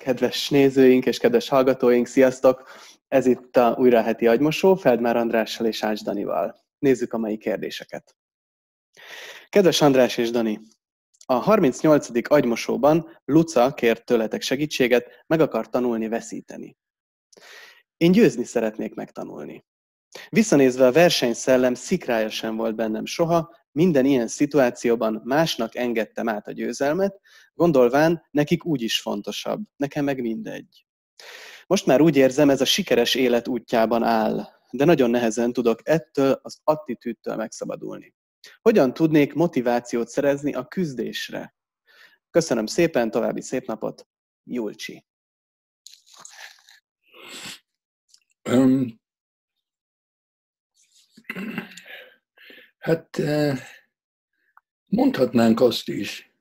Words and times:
Kedves 0.00 0.48
nézőink 0.48 1.06
és 1.06 1.18
kedves 1.18 1.48
hallgatóink, 1.48 2.06
sziasztok! 2.06 2.68
Ez 3.08 3.26
itt 3.26 3.56
a 3.56 3.76
újra 3.78 4.02
heti 4.02 4.26
agymosó, 4.26 4.74
Feldmár 4.74 5.16
Andrással 5.16 5.66
és 5.66 5.84
Ács 5.84 6.02
Danival. 6.02 6.64
Nézzük 6.78 7.12
a 7.12 7.18
mai 7.18 7.36
kérdéseket. 7.38 8.16
Kedves 9.48 9.80
András 9.80 10.16
és 10.16 10.30
Dani, 10.30 10.60
a 11.26 11.34
38. 11.34 12.08
agymosóban 12.32 13.20
Luca 13.24 13.74
kért 13.74 14.04
tőletek 14.04 14.42
segítséget, 14.42 15.24
meg 15.26 15.40
akar 15.40 15.68
tanulni 15.68 16.08
veszíteni. 16.08 16.76
Én 17.96 18.12
győzni 18.12 18.44
szeretnék 18.44 18.94
megtanulni. 18.94 19.64
Visszanézve 20.28 20.86
a 20.86 20.92
versenyszellem 20.92 21.74
szikrája 21.74 22.28
sem 22.30 22.56
volt 22.56 22.74
bennem 22.74 23.04
soha, 23.04 23.56
minden 23.72 24.04
ilyen 24.04 24.28
szituációban 24.28 25.22
másnak 25.24 25.76
engedtem 25.76 26.28
át 26.28 26.46
a 26.46 26.52
győzelmet, 26.52 27.20
gondolván 27.54 28.26
nekik 28.30 28.64
úgy 28.64 28.82
is 28.82 29.00
fontosabb, 29.00 29.62
nekem 29.76 30.04
meg 30.04 30.20
mindegy. 30.20 30.86
Most 31.66 31.86
már 31.86 32.00
úgy 32.00 32.16
érzem, 32.16 32.50
ez 32.50 32.60
a 32.60 32.64
sikeres 32.64 33.14
élet 33.14 33.48
útjában 33.48 34.02
áll, 34.02 34.46
de 34.70 34.84
nagyon 34.84 35.10
nehezen 35.10 35.52
tudok 35.52 35.80
ettől 35.82 36.40
az 36.42 36.60
attitűdtől 36.64 37.36
megszabadulni. 37.36 38.14
Hogyan 38.60 38.94
tudnék 38.94 39.32
motivációt 39.32 40.08
szerezni 40.08 40.54
a 40.54 40.64
küzdésre? 40.64 41.54
Köszönöm 42.30 42.66
szépen, 42.66 43.10
további 43.10 43.40
szép 43.40 43.66
napot, 43.66 44.06
Julcsi. 44.44 45.04
Um, 48.50 49.00
Hát 52.80 53.18
eh, 53.18 53.60
mondhatnánk 54.86 55.60
azt 55.60 55.88
is, 55.88 56.34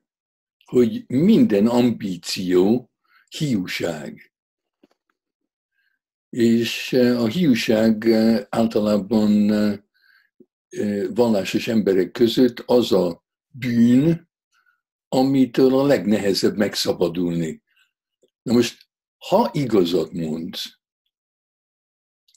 hogy 0.65 1.03
minden 1.07 1.67
ambíció 1.67 2.91
hiúság. 3.29 4.33
És 6.29 6.93
eh, 6.93 7.21
a 7.21 7.27
hiúság 7.27 8.05
eh, 8.05 8.45
általában 8.49 9.51
vallásos 11.13 11.67
emberek 11.67 12.11
között 12.11 12.59
az 12.59 12.91
a 12.91 13.23
bűn, 13.47 14.29
amitől 15.07 15.75
a 15.75 15.85
legnehezebb 15.85 16.57
megszabadulni. 16.57 17.61
Na 18.41 18.53
most, 18.53 18.87
ha 19.17 19.49
igazat 19.53 20.11
mondsz, 20.11 20.79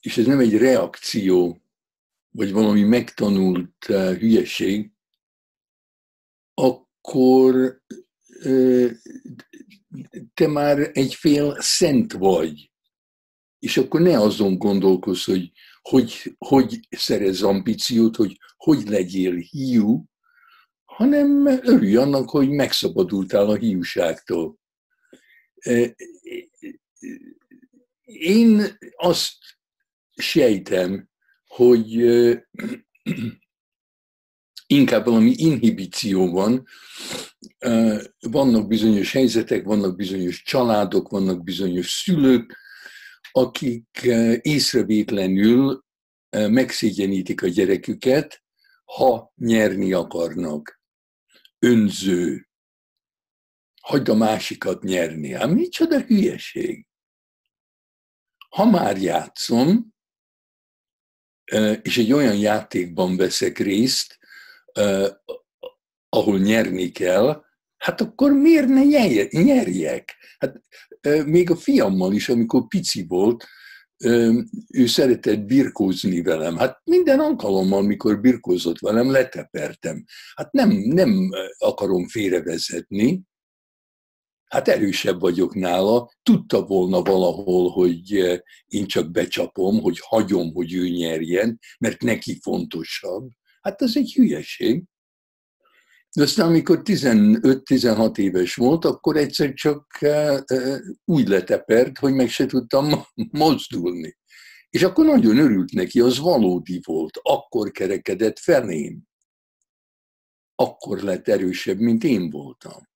és 0.00 0.16
ez 0.16 0.26
nem 0.26 0.38
egy 0.38 0.56
reakció 0.56 1.61
vagy 2.32 2.52
valami 2.52 2.82
megtanult 2.82 3.88
uh, 3.88 4.16
hülyeség, 4.16 4.92
akkor 6.54 7.82
uh, 8.44 8.90
te 10.34 10.46
már 10.46 10.90
egy 10.92 11.14
fél 11.14 11.56
szent 11.60 12.12
vagy. 12.12 12.70
És 13.58 13.76
akkor 13.76 14.00
ne 14.00 14.18
azon 14.18 14.58
gondolkozz, 14.58 15.24
hogy 15.24 15.52
hogy, 15.82 16.34
hogy 16.38 16.80
szerez 16.90 17.42
ambíciót, 17.42 18.16
hogy 18.16 18.38
hogy 18.56 18.88
legyél 18.88 19.36
hiú, 19.36 20.04
hanem 20.84 21.46
örülj 21.46 21.96
annak, 21.96 22.30
hogy 22.30 22.48
megszabadultál 22.48 23.48
a 23.48 23.56
hiúságtól. 23.56 24.58
Én 28.04 28.78
azt 28.96 29.36
sejtem, 30.14 31.10
hogy 31.54 31.96
inkább 34.66 35.04
valami 35.04 35.32
inhibíció 35.36 36.30
van, 36.30 36.66
vannak 38.20 38.66
bizonyos 38.68 39.12
helyzetek, 39.12 39.64
vannak 39.64 39.96
bizonyos 39.96 40.42
családok, 40.42 41.08
vannak 41.08 41.42
bizonyos 41.42 41.90
szülők, 41.90 42.58
akik 43.32 44.00
észrevétlenül 44.40 45.84
megszégyenítik 46.30 47.42
a 47.42 47.46
gyereküket, 47.46 48.42
ha 48.84 49.32
nyerni 49.36 49.92
akarnak. 49.92 50.80
Önző. 51.58 52.48
Hagyd 53.80 54.08
a 54.08 54.14
másikat 54.14 54.82
nyerni. 54.82 55.32
Hát 55.32 55.50
micsoda 55.50 56.00
hülyeség. 56.00 56.86
Ha 58.48 58.64
már 58.64 58.96
játszom, 59.02 59.91
és 61.82 61.98
egy 61.98 62.12
olyan 62.12 62.36
játékban 62.36 63.16
veszek 63.16 63.58
részt, 63.58 64.18
ahol 66.08 66.38
nyerni 66.38 66.90
kell, 66.90 67.44
hát 67.76 68.00
akkor 68.00 68.32
miért 68.32 68.68
ne 68.68 68.84
nyerjek? 69.30 70.16
Hát 70.38 70.60
még 71.26 71.50
a 71.50 71.56
fiammal 71.56 72.12
is, 72.12 72.28
amikor 72.28 72.66
pici 72.66 73.04
volt, 73.08 73.46
ő 74.68 74.86
szeretett 74.86 75.40
birkózni 75.40 76.22
velem. 76.22 76.56
Hát 76.56 76.80
minden 76.84 77.20
alkalommal, 77.20 77.82
mikor 77.82 78.20
birkózott 78.20 78.78
velem, 78.78 79.10
letepertem. 79.10 80.04
Hát 80.34 80.52
nem, 80.52 80.70
nem 80.70 81.30
akarom 81.58 82.08
félrevezetni, 82.08 83.22
hát 84.52 84.68
erősebb 84.68 85.20
vagyok 85.20 85.54
nála, 85.54 86.10
tudta 86.22 86.62
volna 86.62 87.02
valahol, 87.02 87.70
hogy 87.70 88.16
eh, 88.16 88.38
én 88.66 88.86
csak 88.86 89.10
becsapom, 89.10 89.80
hogy 89.80 89.98
hagyom, 90.00 90.52
hogy 90.52 90.74
ő 90.74 90.88
nyerjen, 90.88 91.58
mert 91.78 92.02
neki 92.02 92.38
fontosabb. 92.42 93.28
Hát 93.60 93.82
ez 93.82 93.96
egy 93.96 94.12
hülyeség. 94.12 94.84
De 96.14 96.22
aztán, 96.22 96.48
amikor 96.48 96.80
15-16 96.84 98.18
éves 98.18 98.54
volt, 98.54 98.84
akkor 98.84 99.16
egyszer 99.16 99.52
csak 99.52 99.86
eh, 100.00 100.38
eh, 100.44 100.78
úgy 101.04 101.28
letepert, 101.28 101.98
hogy 101.98 102.12
meg 102.12 102.28
se 102.28 102.46
tudtam 102.46 103.04
mozdulni. 103.44 104.16
És 104.70 104.82
akkor 104.82 105.04
nagyon 105.04 105.38
örült 105.38 105.72
neki, 105.72 106.00
az 106.00 106.18
valódi 106.18 106.80
volt, 106.84 107.18
akkor 107.22 107.70
kerekedett 107.70 108.38
felém. 108.38 109.02
Akkor 110.54 110.98
lett 110.98 111.28
erősebb, 111.28 111.78
mint 111.78 112.04
én 112.04 112.30
voltam. 112.30 112.90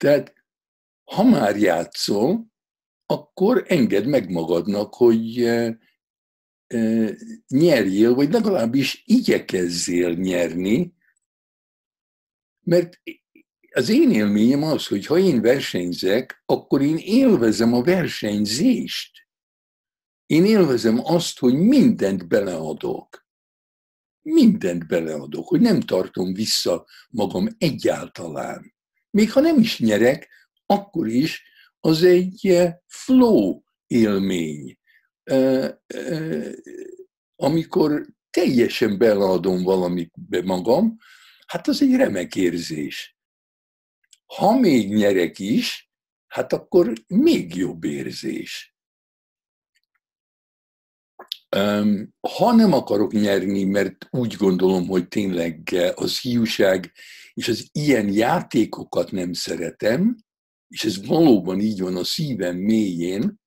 Tehát 0.00 0.34
ha 1.04 1.22
már 1.22 1.56
játszol, 1.56 2.46
akkor 3.06 3.64
engedd 3.68 4.08
meg 4.08 4.30
magadnak, 4.30 4.94
hogy 4.94 5.42
e, 5.42 5.78
e, 6.66 7.10
nyerjél, 7.48 8.14
vagy 8.14 8.32
legalábbis 8.32 9.02
igyekezzél 9.06 10.14
nyerni, 10.14 10.94
mert 12.60 13.00
az 13.70 13.88
én 13.88 14.10
élményem 14.10 14.62
az, 14.62 14.86
hogy 14.86 15.06
ha 15.06 15.18
én 15.18 15.40
versenyzek, 15.40 16.42
akkor 16.46 16.82
én 16.82 16.96
élvezem 16.96 17.72
a 17.72 17.82
versenyzést. 17.82 19.28
Én 20.26 20.44
élvezem 20.44 20.98
azt, 21.04 21.38
hogy 21.38 21.54
mindent 21.54 22.28
beleadok. 22.28 23.26
Mindent 24.22 24.86
beleadok, 24.86 25.48
hogy 25.48 25.60
nem 25.60 25.80
tartom 25.80 26.32
vissza 26.32 26.86
magam 27.10 27.48
egyáltalán 27.58 28.78
még 29.10 29.32
ha 29.32 29.40
nem 29.40 29.58
is 29.58 29.78
nyerek, 29.78 30.28
akkor 30.66 31.08
is 31.08 31.44
az 31.80 32.02
egy 32.02 32.46
eh, 32.46 32.74
flow 32.86 33.62
élmény. 33.86 34.78
Eh, 35.22 35.70
eh, 35.86 36.52
amikor 37.36 38.06
teljesen 38.30 38.98
beleadom 38.98 39.62
valamit 39.62 40.12
be 40.14 40.42
magam, 40.42 40.96
hát 41.46 41.68
az 41.68 41.82
egy 41.82 41.94
remek 41.94 42.36
érzés. 42.36 43.16
Ha 44.26 44.58
még 44.58 44.94
nyerek 44.94 45.38
is, 45.38 45.90
hát 46.26 46.52
akkor 46.52 46.92
még 47.06 47.54
jobb 47.54 47.84
érzés. 47.84 48.74
Ha 52.20 52.52
nem 52.54 52.72
akarok 52.72 53.12
nyerni, 53.12 53.64
mert 53.64 54.06
úgy 54.10 54.34
gondolom, 54.34 54.86
hogy 54.86 55.08
tényleg 55.08 55.76
az 55.94 56.20
hiúság 56.20 56.92
és 57.40 57.48
az 57.48 57.68
ilyen 57.72 58.12
játékokat 58.12 59.10
nem 59.10 59.32
szeretem, 59.32 60.16
és 60.68 60.84
ez 60.84 61.06
valóban 61.06 61.60
így 61.60 61.80
van 61.80 61.96
a 61.96 62.04
szívem 62.04 62.56
mélyén, 62.56 63.40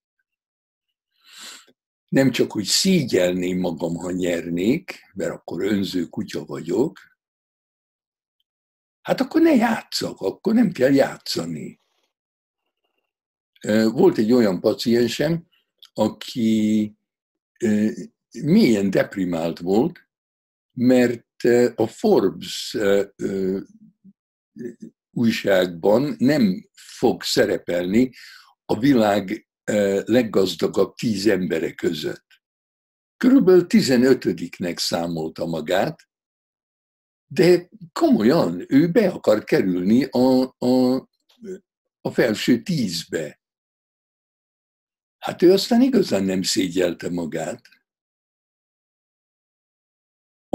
nem 2.10 2.32
csak, 2.32 2.52
hogy 2.52 2.64
szégyelném 2.64 3.60
magam, 3.60 3.96
ha 3.96 4.12
nyernék, 4.12 5.00
mert 5.14 5.32
akkor 5.32 5.64
önző 5.64 6.06
kutya 6.06 6.46
vagyok, 6.46 7.00
hát 9.02 9.22
akkor 9.22 9.42
ne 9.42 9.56
játszak, 9.56 10.20
akkor 10.20 10.54
nem 10.54 10.72
kell 10.72 10.94
játszani. 10.94 11.82
Volt 13.92 14.18
egy 14.18 14.32
olyan 14.32 14.60
paciensem, 14.60 15.48
aki 15.94 16.96
milyen 18.32 18.90
deprimált 18.90 19.60
volt, 19.60 20.08
mert 20.72 21.44
a 21.76 21.88
Forbes 21.88 22.78
újságban 25.12 26.16
nem 26.18 26.70
fog 26.74 27.24
szerepelni 27.24 28.12
a 28.66 28.80
világ 28.80 29.48
leggazdagabb 30.06 30.96
tíz 30.96 31.28
embere 31.28 31.74
között. 31.74 32.26
Körülbelül 33.18 33.66
15-nek 33.70 34.78
számolta 34.78 35.46
magát, 35.46 36.08
de 37.28 37.70
komolyan, 37.94 38.66
ő 38.68 38.92
be 38.92 39.10
akar 39.10 39.44
kerülni 39.44 40.04
a, 40.04 40.56
a, 40.58 40.96
a 42.02 42.12
felső 42.12 42.62
tízbe. 42.62 43.42
Hát 45.18 45.42
ő 45.42 45.52
aztán 45.52 45.82
igazán 45.82 46.24
nem 46.24 46.42
szégyelte 46.42 47.10
magát. 47.10 47.62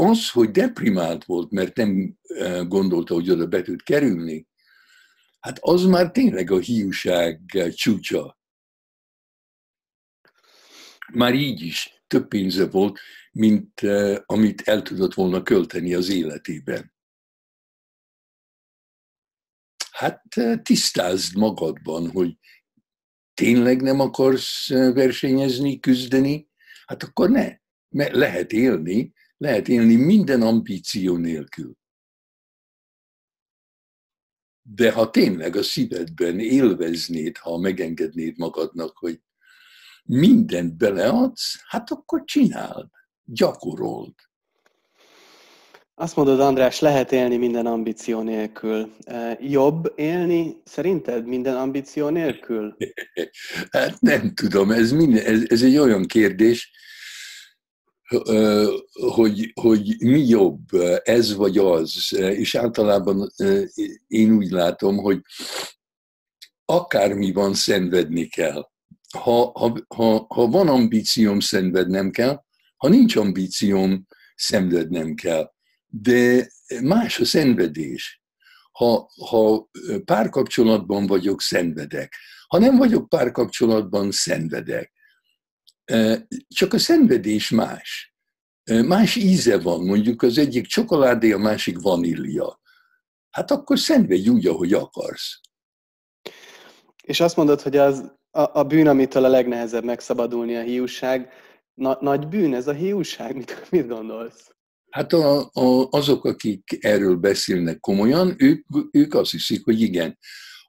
Az, 0.01 0.31
hogy 0.31 0.51
deprimált 0.51 1.25
volt, 1.25 1.51
mert 1.51 1.77
nem 1.77 2.19
gondolta, 2.67 3.15
hogy 3.15 3.31
oda 3.31 3.47
be 3.47 3.63
tud 3.63 3.83
kerülni, 3.83 4.49
hát 5.41 5.59
az 5.61 5.85
már 5.85 6.11
tényleg 6.11 6.51
a 6.51 6.59
hiúság 6.59 7.41
csúcsa. 7.75 8.39
Már 11.13 11.35
így 11.35 11.61
is 11.61 12.03
több 12.07 12.29
pénze 12.29 12.69
volt, 12.69 12.99
mint 13.33 13.81
amit 14.27 14.61
el 14.61 14.83
tudott 14.83 15.15
volna 15.15 15.43
költeni 15.43 15.95
az 15.95 16.09
életében. 16.09 16.95
Hát 19.91 20.25
tisztázd 20.63 21.37
magadban, 21.37 22.11
hogy 22.11 22.39
tényleg 23.35 23.83
nem 23.83 24.01
akarsz 24.01 24.69
versenyezni, 24.69 25.81
küzdeni, 25.81 26.49
hát 26.87 27.03
akkor 27.03 27.31
ne. 27.31 27.57
Mert 27.89 28.13
lehet 28.13 28.53
élni, 28.53 29.17
lehet 29.39 29.69
élni 29.69 29.95
minden 29.95 30.43
ambíció 30.43 31.17
nélkül. 31.17 31.77
De 34.63 34.93
ha 34.93 35.11
tényleg 35.11 35.57
a 35.57 35.63
szívedben 35.63 36.39
élveznéd, 36.39 37.37
ha 37.37 37.59
megengednéd 37.59 38.39
magadnak, 38.39 38.97
hogy 38.97 39.21
mindent 40.05 40.77
beleadsz, 40.77 41.63
hát 41.67 41.91
akkor 41.91 42.25
csináld, 42.25 42.89
gyakorold. 43.25 44.15
Azt 45.95 46.17
mondod, 46.17 46.41
András, 46.41 46.81
lehet 46.81 47.13
élni 47.13 47.37
minden 47.37 47.67
ambíció 47.67 48.21
nélkül. 48.21 48.97
Jobb 49.41 49.93
élni 49.97 50.57
szerinted 50.65 51.27
minden 51.27 51.57
ambíció 51.57 52.09
nélkül? 52.09 52.77
Hát 53.71 54.01
nem 54.01 54.35
tudom, 54.35 54.71
ez, 54.71 54.93
minden, 54.93 55.25
ez, 55.25 55.43
ez 55.49 55.63
egy 55.63 55.77
olyan 55.77 56.07
kérdés, 56.07 56.71
hogy, 58.93 59.53
hogy 59.61 59.97
mi 59.99 60.27
jobb, 60.27 60.61
ez 61.03 61.35
vagy 61.35 61.59
az. 61.59 62.13
És 62.19 62.55
általában 62.55 63.33
én 64.07 64.33
úgy 64.33 64.51
látom, 64.51 64.97
hogy 64.97 65.21
akármi 66.65 67.33
van, 67.33 67.55
szenvedni 67.55 68.27
kell. 68.27 68.69
Ha, 69.19 69.53
ha, 69.55 69.79
ha, 69.89 70.27
ha 70.29 70.47
van 70.47 70.69
ambícióm, 70.69 71.41
szenvednem 71.41 72.11
kell, 72.11 72.43
ha 72.77 72.89
nincs 72.89 73.17
ambícióm, 73.17 74.07
szenvednem 74.35 75.15
kell. 75.15 75.53
De 75.87 76.51
más 76.83 77.21
a 77.21 77.25
szenvedés. 77.25 78.23
Ha, 78.73 79.11
ha 79.29 79.69
párkapcsolatban 80.05 81.07
vagyok, 81.07 81.41
szenvedek. 81.41 82.15
Ha 82.47 82.59
nem 82.59 82.77
vagyok 82.77 83.09
párkapcsolatban, 83.09 84.11
szenvedek. 84.11 84.93
Csak 86.49 86.73
a 86.73 86.79
szenvedés 86.79 87.51
más. 87.51 88.15
Más 88.87 89.17
íze 89.17 89.59
van, 89.59 89.85
mondjuk 89.85 90.23
az 90.23 90.39
egyik 90.39 90.67
csokoládé, 90.67 91.33
a 91.33 91.39
másik 91.39 91.81
vanília. 91.81 92.61
Hát 93.31 93.51
akkor 93.51 93.79
szenvedj 93.79 94.29
úgy, 94.29 94.47
ahogy 94.47 94.73
akarsz. 94.73 95.41
És 97.03 97.21
azt 97.21 97.37
mondod, 97.37 97.61
hogy 97.61 97.77
az 97.77 98.13
a, 98.31 98.59
a 98.59 98.63
bűn, 98.63 98.87
amitől 98.87 99.25
a 99.25 99.29
legnehezebb 99.29 99.85
megszabadulni 99.85 100.57
a 100.57 100.63
hiúság, 100.63 101.33
Na, 101.79 101.99
nagy 102.01 102.29
bűn 102.29 102.55
ez 102.55 102.69
a 102.69 102.73
hiúság? 102.73 103.37
Mit, 103.37 103.71
mit 103.71 103.89
gondolsz? 103.89 104.51
Hát 104.91 105.13
a, 105.13 105.51
a, 105.53 105.89
azok, 105.91 106.25
akik 106.25 106.79
erről 106.81 107.17
beszélnek 107.17 107.81
komolyan, 107.81 108.35
ők, 108.39 108.67
ők 108.91 109.15
azt 109.15 109.31
hiszik, 109.31 109.65
hogy 109.65 109.81
igen. 109.81 110.19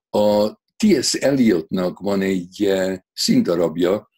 A 0.09 0.53
T.S. 0.77 1.13
Eliotnak 1.13 1.99
van 1.99 2.21
egy 2.21 2.65
uh, 2.65 2.95
színdarabja, 3.13 4.08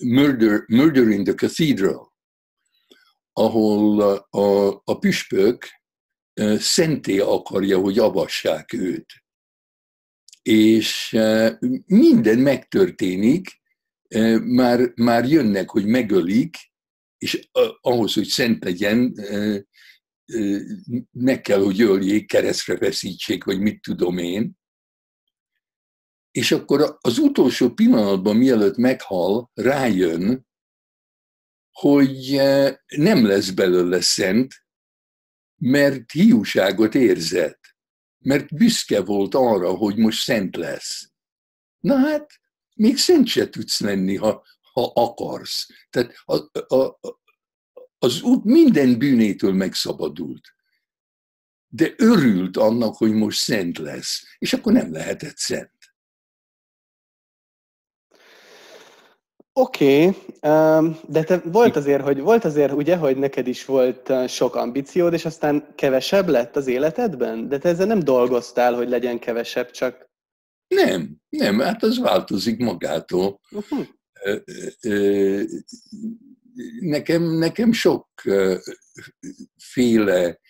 Murder, 0.00 0.64
Murder 0.68 1.08
in 1.08 1.24
the 1.24 1.34
Cathedral, 1.34 2.12
ahol 3.32 4.00
a, 4.30 4.82
a 4.84 4.98
püspök 4.98 5.68
uh, 6.40 6.56
szenté 6.58 7.18
akarja, 7.18 7.78
hogy 7.78 7.98
avassák 7.98 8.72
őt. 8.72 9.12
És 10.42 11.12
uh, 11.12 11.50
minden 11.86 12.38
megtörténik, 12.38 13.62
már, 14.42 14.92
már 14.94 15.28
jönnek, 15.28 15.70
hogy 15.70 15.86
megölik, 15.86 16.56
és 17.18 17.48
ahhoz, 17.80 18.14
hogy 18.14 18.26
szent 18.26 18.64
legyen, 18.64 19.14
meg 21.10 21.40
kell, 21.40 21.62
hogy 21.62 21.80
öljék, 21.80 22.26
keresztre 22.26 22.76
veszítsék, 22.76 23.44
vagy 23.44 23.60
mit 23.60 23.80
tudom 23.80 24.18
én. 24.18 24.58
És 26.34 26.52
akkor 26.52 26.98
az 27.00 27.18
utolsó 27.18 27.70
pillanatban, 27.70 28.36
mielőtt 28.36 28.76
meghal, 28.76 29.50
rájön, 29.54 30.46
hogy 31.72 32.40
nem 32.96 33.26
lesz 33.26 33.50
belőle 33.50 34.00
szent, 34.00 34.54
mert 35.56 36.10
hiúságot 36.10 36.94
érzett, 36.94 37.76
mert 38.18 38.54
büszke 38.54 39.00
volt 39.00 39.34
arra, 39.34 39.70
hogy 39.70 39.96
most 39.96 40.22
szent 40.22 40.56
lesz. 40.56 41.12
Na 41.80 41.96
hát, 41.96 42.40
még 42.74 42.96
szent 42.96 43.26
se 43.26 43.48
tudsz 43.48 43.80
lenni, 43.80 44.16
ha, 44.16 44.44
ha 44.72 44.92
akarsz. 44.94 45.66
Tehát 45.90 46.14
a, 46.24 46.76
a, 46.76 46.98
az 47.98 48.22
út 48.22 48.44
minden 48.44 48.98
bűnétől 48.98 49.52
megszabadult. 49.52 50.54
De 51.66 51.94
örült 51.96 52.56
annak, 52.56 52.96
hogy 52.96 53.12
most 53.12 53.38
szent 53.38 53.78
lesz, 53.78 54.22
és 54.38 54.52
akkor 54.52 54.72
nem 54.72 54.92
lehetett 54.92 55.36
szent. 55.36 55.73
Oké, 59.56 60.06
okay, 60.06 60.16
de 61.08 61.24
te 61.24 61.42
volt 61.44 61.76
azért, 61.76 62.02
hogy 62.02 62.20
volt 62.20 62.44
azért, 62.44 62.72
ugye, 62.72 62.96
hogy 62.96 63.16
neked 63.16 63.46
is 63.46 63.64
volt 63.64 64.08
uh, 64.08 64.26
sok 64.26 64.54
ambíciód, 64.54 65.12
és 65.12 65.24
aztán 65.24 65.74
kevesebb 65.74 66.28
lett 66.28 66.56
az 66.56 66.66
életedben? 66.66 67.48
De 67.48 67.58
te 67.58 67.68
ezzel 67.68 67.86
nem 67.86 68.00
dolgoztál, 68.00 68.74
hogy 68.74 68.88
legyen 68.88 69.18
kevesebb, 69.18 69.70
csak 69.70 70.10
nem, 70.66 71.16
nem, 71.28 71.58
hát 71.58 71.82
az 71.82 71.98
változik 71.98 72.58
magától. 72.58 73.40
Uh-huh. 73.50 73.86
Nekem, 76.80 77.22
nekem 77.22 77.72
sok 77.72 78.08
féle 79.56 80.40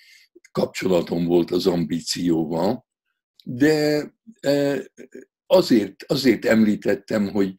kapcsolatom 0.52 1.25
volt 1.25 1.50
az 1.50 1.66
ambícióval, 1.66 2.87
de 3.44 4.11
azért, 5.46 6.04
azért 6.06 6.44
említettem, 6.44 7.28
hogy 7.28 7.54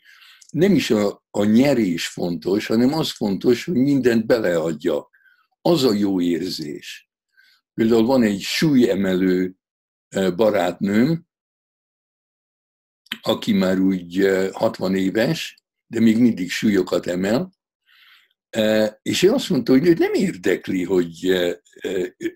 nem 0.55 0.73
is 0.73 0.89
a, 0.89 1.25
a 1.31 1.43
nyerés 1.43 2.07
fontos, 2.07 2.65
hanem 2.65 2.93
az 2.93 3.11
fontos, 3.11 3.65
hogy 3.65 3.75
mindent 3.75 4.25
beleadja. 4.25 5.09
Az 5.61 5.83
a 5.83 5.93
jó 5.93 6.21
érzés. 6.21 7.09
Például 7.73 8.05
van 8.05 8.23
egy 8.23 8.41
súlyemelő 8.41 9.55
barátnőm, 10.35 11.27
aki 13.21 13.53
már 13.53 13.79
úgy 13.79 14.29
60 14.51 14.95
éves, 14.95 15.63
de 15.87 15.99
még 15.99 16.17
mindig 16.17 16.49
súlyokat 16.49 17.07
emel, 17.07 17.53
és 19.01 19.23
ő 19.23 19.31
azt 19.31 19.49
mondta, 19.49 19.71
hogy 19.71 19.87
őt 19.87 19.97
nem 19.97 20.13
érdekli, 20.13 20.83
hogy, 20.83 21.35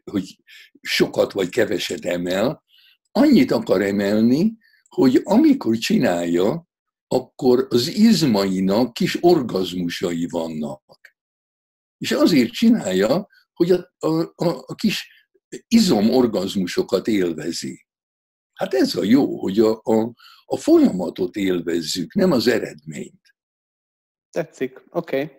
hogy 0.03 0.39
sokat 0.81 1.31
vagy 1.31 1.49
keveset 1.49 2.05
emel, 2.05 2.63
annyit 3.11 3.51
akar 3.51 3.81
emelni, 3.81 4.57
hogy 4.87 5.21
amikor 5.23 5.77
csinálja, 5.77 6.68
akkor 7.11 7.67
az 7.69 7.87
izmainak 7.87 8.93
kis 8.93 9.17
orgazmusai 9.21 10.27
vannak. 10.29 10.83
És 11.97 12.11
azért 12.11 12.51
csinálja, 12.51 13.27
hogy 13.53 13.71
a, 13.71 13.93
a, 13.99 14.21
a, 14.21 14.63
a 14.65 14.75
kis 14.75 15.07
izomorgazmusokat 15.67 17.07
élvezi. 17.07 17.85
Hát 18.53 18.73
ez 18.73 18.95
a 18.95 19.03
jó, 19.03 19.39
hogy 19.39 19.59
a, 19.59 19.81
a, 19.83 20.13
a 20.45 20.57
folyamatot 20.57 21.35
élvezzük, 21.35 22.13
nem 22.13 22.31
az 22.31 22.47
eredményt. 22.47 23.35
Tetszik, 24.29 24.83
oké. 24.89 25.21
Okay. 25.21 25.37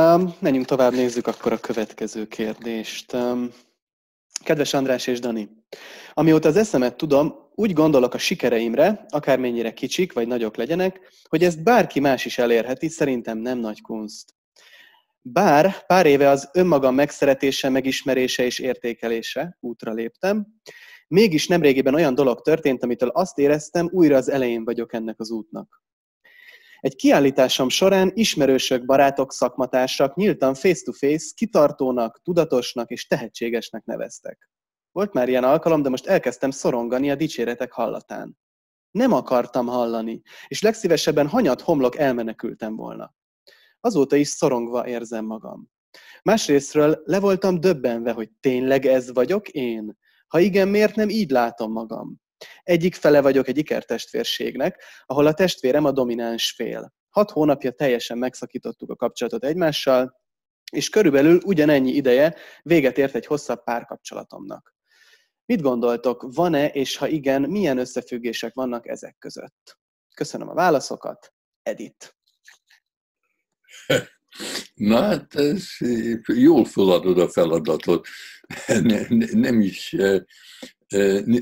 Um, 0.00 0.34
menjünk 0.40 0.66
tovább, 0.66 0.92
nézzük 0.92 1.26
akkor 1.26 1.52
a 1.52 1.60
következő 1.60 2.26
kérdést. 2.26 3.12
Um, 3.12 3.52
kedves 4.44 4.74
András 4.74 5.06
és 5.06 5.20
Dani, 5.20 5.48
amióta 6.14 6.48
az 6.48 6.56
eszemet 6.56 6.96
tudom, 6.96 7.41
úgy 7.54 7.72
gondolok 7.72 8.14
a 8.14 8.18
sikereimre, 8.18 9.04
akármennyire 9.08 9.72
kicsik 9.72 10.12
vagy 10.12 10.26
nagyok 10.26 10.56
legyenek, 10.56 11.12
hogy 11.28 11.44
ezt 11.44 11.62
bárki 11.62 12.00
más 12.00 12.24
is 12.24 12.38
elérheti, 12.38 12.88
szerintem 12.88 13.38
nem 13.38 13.58
nagy 13.58 13.80
kunst. 13.80 14.34
Bár 15.22 15.86
pár 15.86 16.06
éve 16.06 16.28
az 16.28 16.50
önmagam 16.52 16.94
megszeretése, 16.94 17.68
megismerése 17.68 18.44
és 18.44 18.58
értékelése 18.58 19.56
útra 19.60 19.92
léptem, 19.92 20.46
Mégis 21.12 21.46
nemrégiben 21.46 21.94
olyan 21.94 22.14
dolog 22.14 22.40
történt, 22.40 22.82
amitől 22.82 23.08
azt 23.08 23.38
éreztem, 23.38 23.88
újra 23.90 24.16
az 24.16 24.28
elején 24.28 24.64
vagyok 24.64 24.92
ennek 24.92 25.20
az 25.20 25.30
útnak. 25.30 25.82
Egy 26.80 26.94
kiállításom 26.94 27.68
során 27.68 28.10
ismerősök, 28.14 28.84
barátok, 28.84 29.32
szakmatársak 29.32 30.14
nyíltan 30.14 30.54
face-to-face 30.54 31.32
kitartónak, 31.34 32.20
tudatosnak 32.22 32.90
és 32.90 33.06
tehetségesnek 33.06 33.84
neveztek. 33.84 34.50
Volt 34.92 35.12
már 35.12 35.28
ilyen 35.28 35.44
alkalom, 35.44 35.82
de 35.82 35.88
most 35.88 36.06
elkezdtem 36.06 36.50
szorongani 36.50 37.10
a 37.10 37.14
dicséretek 37.14 37.72
hallatán. 37.72 38.38
Nem 38.90 39.12
akartam 39.12 39.66
hallani, 39.66 40.22
és 40.46 40.62
legszívesebben 40.62 41.28
hanyat 41.28 41.60
homlok 41.60 41.96
elmenekültem 41.96 42.76
volna. 42.76 43.14
Azóta 43.80 44.16
is 44.16 44.28
szorongva 44.28 44.86
érzem 44.86 45.24
magam. 45.24 45.70
Másrésztről 46.22 47.02
le 47.04 47.20
voltam 47.20 47.60
döbbenve, 47.60 48.12
hogy 48.12 48.30
tényleg 48.40 48.86
ez 48.86 49.12
vagyok 49.12 49.48
én. 49.48 49.98
Ha 50.26 50.38
igen, 50.38 50.68
miért 50.68 50.94
nem 50.94 51.08
így 51.08 51.30
látom 51.30 51.72
magam? 51.72 52.20
Egyik 52.62 52.94
fele 52.94 53.20
vagyok 53.20 53.48
egy 53.48 53.58
ikertestvérségnek, 53.58 54.84
ahol 55.06 55.26
a 55.26 55.34
testvérem 55.34 55.84
a 55.84 55.92
domináns 55.92 56.50
fél. 56.50 56.92
Hat 57.10 57.30
hónapja 57.30 57.70
teljesen 57.70 58.18
megszakítottuk 58.18 58.90
a 58.90 58.96
kapcsolatot 58.96 59.44
egymással, 59.44 60.20
és 60.72 60.88
körülbelül 60.88 61.40
ugyanennyi 61.44 61.90
ideje 61.90 62.34
véget 62.62 62.98
ért 62.98 63.14
egy 63.14 63.26
hosszabb 63.26 63.64
párkapcsolatomnak. 63.64 64.71
Mit 65.52 65.62
gondoltok, 65.62 66.26
van-e, 66.34 66.66
és 66.66 66.96
ha 66.96 67.08
igen, 67.08 67.42
milyen 67.42 67.78
összefüggések 67.78 68.54
vannak 68.54 68.88
ezek 68.88 69.16
között? 69.18 69.78
Köszönöm 70.14 70.48
a 70.48 70.54
válaszokat. 70.54 71.32
Edit. 71.62 72.16
Na 74.74 75.00
hát, 75.00 75.34
ez 75.34 75.64
jól 76.26 76.64
feladod 76.64 77.18
a 77.18 77.28
feladatot. 77.28 78.06
Nem 79.32 79.60
is, 79.60 79.96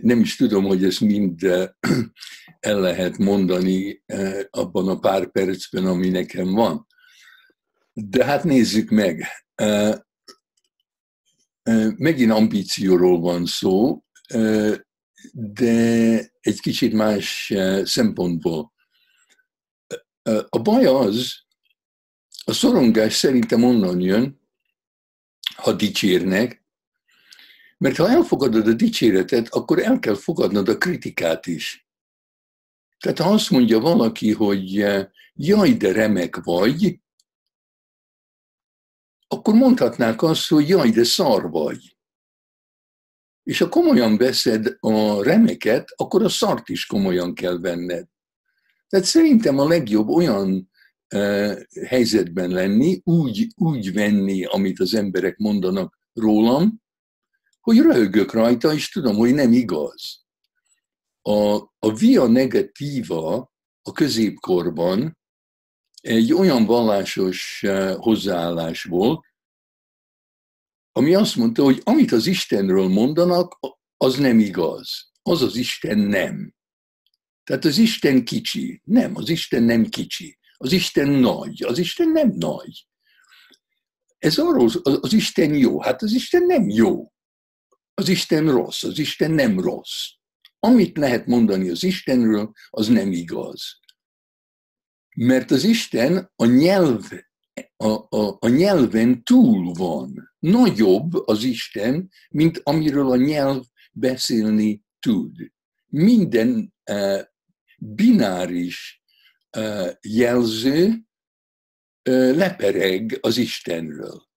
nem 0.03 0.21
is 0.21 0.37
tudom, 0.37 0.65
hogy 0.65 0.85
ezt 0.85 1.01
mind 1.01 1.43
el 2.61 2.81
lehet 2.81 3.19
mondani 3.19 4.03
abban 4.51 4.89
a 4.89 4.99
pár 4.99 5.31
percben, 5.31 5.87
ami 5.87 6.09
nekem 6.09 6.53
van. 6.53 6.87
De 7.93 8.25
hát 8.25 8.45
nézzük 8.45 8.91
meg. 8.91 9.27
Megint 11.97 12.31
ambícióról 12.31 13.21
van 13.21 13.47
szó, 13.47 14.05
de 15.33 16.19
egy 16.41 16.61
kicsit 16.61 16.93
más 16.93 17.53
szempontból. 17.85 18.73
A 20.49 20.59
baj 20.59 20.87
az, 20.87 21.35
a 22.45 22.53
szorongás 22.53 23.15
szerintem 23.15 23.65
onnan 23.65 24.01
jön, 24.01 24.41
ha 25.57 25.73
dicsérnek, 25.73 26.65
mert 27.79 27.97
ha 27.97 28.09
elfogadod 28.09 28.67
a 28.67 28.73
dicséretet, 28.73 29.49
akkor 29.49 29.79
el 29.79 29.99
kell 29.99 30.15
fogadnod 30.15 30.69
a 30.69 30.79
kritikát 30.79 31.47
is. 31.47 31.89
Tehát 32.99 33.19
ha 33.19 33.31
azt 33.31 33.51
mondja 33.51 33.81
valaki, 33.81 34.33
hogy 34.33 34.85
jaj, 35.35 35.73
de 35.73 35.93
remek 35.93 36.37
vagy, 36.37 37.01
akkor 39.33 39.55
mondhatnák 39.55 40.23
azt, 40.23 40.49
hogy 40.49 40.69
jaj, 40.69 40.91
de 40.91 41.05
szar 41.05 41.51
vagy. 41.51 41.97
És 43.43 43.59
ha 43.59 43.69
komolyan 43.69 44.17
veszed 44.17 44.77
a 44.81 45.23
remeket, 45.23 45.93
akkor 45.97 46.23
a 46.23 46.29
szart 46.29 46.69
is 46.69 46.87
komolyan 46.87 47.35
kell 47.35 47.59
venned. 47.59 48.07
Tehát 48.89 49.07
szerintem 49.07 49.59
a 49.59 49.69
legjobb 49.69 50.09
olyan 50.09 50.71
uh, 51.15 51.61
helyzetben 51.87 52.51
lenni, 52.51 53.01
úgy, 53.05 53.47
úgy 53.57 53.93
venni, 53.93 54.45
amit 54.45 54.81
az 54.81 54.95
emberek 54.95 55.37
mondanak 55.37 55.99
rólam, 56.13 56.83
hogy 57.61 57.79
röhögök 57.79 58.33
rajta, 58.33 58.75
és 58.75 58.91
tudom, 58.91 59.17
hogy 59.17 59.35
nem 59.35 59.53
igaz. 59.53 60.25
A, 61.23 61.55
a 61.79 61.95
via 61.99 62.27
negatíva 62.27 63.53
a 63.83 63.93
középkorban 63.93 65.19
egy 66.01 66.33
olyan 66.33 66.65
vallásos 66.65 67.65
hozzáállás 67.97 68.83
volt, 68.83 69.25
ami 70.93 71.15
azt 71.15 71.37
mondta, 71.37 71.63
hogy 71.63 71.81
amit 71.85 72.13
az 72.13 72.27
Istenről 72.27 72.89
mondanak, 72.89 73.59
az 73.97 74.19
nem 74.19 74.39
igaz. 74.39 75.11
Az 75.23 75.43
az 75.43 75.57
Isten 75.57 75.99
nem. 75.99 76.55
Tehát 77.45 77.65
az 77.65 77.79
Isten 77.79 78.25
kicsi. 78.25 78.81
Nem, 78.85 79.17
az 79.17 79.29
Isten 79.29 79.63
nem 79.63 79.85
kicsi. 79.85 80.39
Az 80.57 80.73
Isten 80.73 81.09
nagy. 81.09 81.63
Az 81.63 81.79
Isten 81.79 82.09
nem 82.09 82.33
nagy. 82.37 82.87
Ez 84.19 84.39
arról, 84.39 84.71
az 84.83 85.13
Isten 85.13 85.55
jó. 85.55 85.81
Hát 85.81 86.03
az 86.03 86.13
Isten 86.13 86.43
nem 86.47 86.69
jó. 86.69 87.13
Az 87.95 88.09
Isten 88.09 88.51
rossz. 88.51 88.83
Az 88.83 88.99
Isten 88.99 89.31
nem 89.31 89.61
rossz. 89.61 90.09
Amit 90.59 90.97
lehet 90.97 91.27
mondani 91.27 91.71
az 91.71 91.83
Istenről, 91.83 92.53
az 92.71 92.89
nem 92.89 93.13
igaz. 93.13 93.80
Mert 95.23 95.51
az 95.51 95.65
Isten 95.65 96.33
a 96.37 96.45
nyelv 96.47 97.03
a, 97.77 98.17
a, 98.17 98.37
a 98.39 98.49
nyelven 98.49 99.23
túl 99.23 99.73
van. 99.73 100.35
Nagyobb 100.39 101.15
az 101.15 101.43
Isten, 101.43 102.11
mint 102.31 102.61
amiről 102.63 103.11
a 103.11 103.17
nyelv 103.17 103.65
beszélni 103.93 104.83
tud. 105.01 105.37
Minden 105.87 106.75
uh, 106.91 107.21
bináris 107.79 109.03
uh, 109.57 109.91
jelző 110.01 110.87
uh, 112.09 112.37
lepereg 112.37 113.19
az 113.21 113.37
Istenről. 113.37 114.29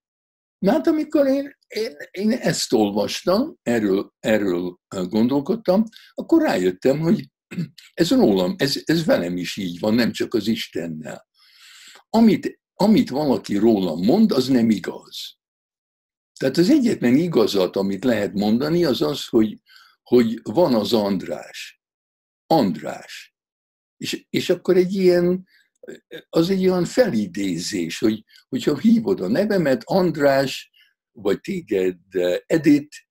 Hát 0.66 0.88
amikor 0.88 1.28
én, 1.28 1.58
én, 1.68 1.96
én 2.12 2.32
ezt 2.32 2.74
olvastam, 2.74 3.56
erről, 3.62 4.14
erről 4.20 4.80
gondolkodtam, 4.88 5.84
akkor 6.14 6.42
rájöttem, 6.42 7.00
hogy 7.00 7.32
ez 7.94 8.10
rólam, 8.10 8.56
ez, 8.58 8.82
ez 8.84 9.06
velem 9.06 9.38
is 9.38 9.58
így 9.58 9.80
van, 9.80 9.94
nem 9.94 10.12
csak 10.12 10.34
az 10.34 10.48
Istennel. 10.48 11.28
Amit 12.10 12.62
amit 12.84 13.10
valaki 13.10 13.58
rólam 13.58 14.04
mond, 14.04 14.32
az 14.32 14.48
nem 14.48 14.70
igaz. 14.70 15.38
Tehát 16.40 16.58
az 16.58 16.70
egyetlen 16.70 17.16
igazat, 17.16 17.76
amit 17.76 18.04
lehet 18.04 18.34
mondani, 18.34 18.86
az 18.86 19.02
az, 19.02 19.28
hogy, 19.28 19.62
hogy 20.02 20.40
van 20.44 20.74
az 20.74 20.94
András. 20.94 21.82
András. 22.48 23.36
És, 23.98 24.26
és 24.30 24.50
akkor 24.50 24.78
egy 24.78 24.94
ilyen, 24.94 25.48
az 26.30 26.50
egy 26.50 26.68
olyan 26.68 26.86
felidézés, 26.86 28.00
hogy, 28.00 28.24
hogyha 28.50 28.78
hívod 28.78 29.22
a 29.22 29.28
nevemet, 29.28 29.82
András, 29.86 30.72
vagy 31.12 31.40
téged 31.40 31.98
Edit, 32.46 33.08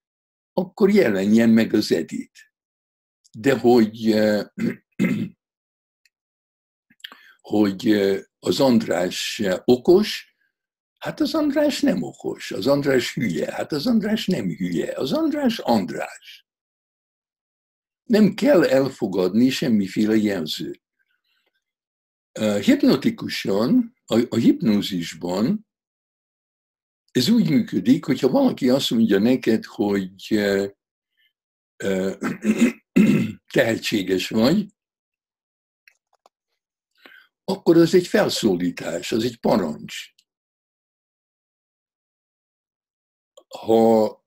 akkor 0.52 0.90
jelenjen 0.90 1.50
meg 1.50 1.74
az 1.74 1.92
Edit. 1.92 2.51
De 3.38 3.58
hogy, 3.58 4.14
hogy 7.52 7.92
az 8.38 8.60
András 8.60 9.42
okos, 9.64 10.36
hát 10.98 11.20
az 11.20 11.34
András 11.34 11.80
nem 11.80 12.02
okos, 12.02 12.52
az 12.52 12.66
András 12.66 13.14
hülye, 13.14 13.52
hát 13.52 13.72
az 13.72 13.86
András 13.86 14.26
nem 14.26 14.48
hülye, 14.48 14.92
az 14.96 15.12
András 15.12 15.58
András. 15.58 16.46
Nem 18.02 18.34
kell 18.34 18.64
elfogadni 18.64 19.50
semmiféle 19.50 20.16
jelzőt. 20.16 20.82
Hipnotikusan, 22.60 23.96
a, 24.04 24.26
a 24.28 24.36
hipnózisban 24.36 25.66
ez 27.12 27.28
úgy 27.28 27.50
működik, 27.50 28.04
hogyha 28.04 28.28
valaki 28.28 28.68
azt 28.68 28.90
mondja 28.90 29.18
neked, 29.18 29.64
hogy 29.64 30.14
tehetséges 33.52 34.28
vagy, 34.28 34.66
akkor 37.44 37.76
az 37.76 37.94
egy 37.94 38.06
felszólítás, 38.06 39.12
az 39.12 39.24
egy 39.24 39.40
parancs. 39.40 39.94
Ha 43.58 44.20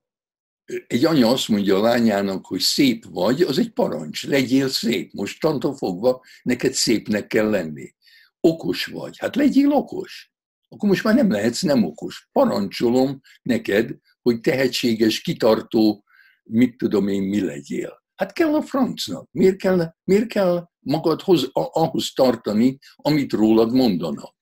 egy 0.87 1.05
anya 1.05 1.27
azt 1.29 1.47
mondja 1.47 1.77
a 1.77 1.81
lányának, 1.81 2.45
hogy 2.45 2.59
szép 2.59 3.05
vagy, 3.05 3.41
az 3.41 3.57
egy 3.57 3.71
parancs, 3.71 4.27
legyél 4.27 4.69
szép. 4.69 5.13
Most 5.13 5.39
tantól 5.39 5.75
fogva 5.75 6.25
neked 6.43 6.73
szépnek 6.73 7.27
kell 7.27 7.49
lenni. 7.49 7.95
Okos 8.39 8.85
vagy, 8.85 9.17
hát 9.17 9.35
legyél 9.35 9.71
okos. 9.71 10.33
Akkor 10.67 10.89
most 10.89 11.03
már 11.03 11.15
nem 11.15 11.31
lehetsz 11.31 11.61
nem 11.61 11.83
okos. 11.83 12.29
Parancsolom 12.31 13.21
neked, 13.41 13.97
hogy 14.21 14.39
tehetséges, 14.39 15.21
kitartó, 15.21 16.03
mit 16.43 16.77
tudom 16.77 17.07
én, 17.07 17.23
mi 17.23 17.41
legyél. 17.41 18.04
Hát 18.15 18.33
kell 18.33 18.55
a 18.55 18.61
francnak. 18.61 19.27
Miért 19.31 19.57
kell, 19.57 19.93
miért 20.03 20.27
kell 20.27 20.69
magadhoz 20.79 21.49
ahhoz 21.51 22.13
tartani, 22.13 22.77
amit 22.95 23.33
rólad 23.33 23.73
mondanak? 23.73 24.35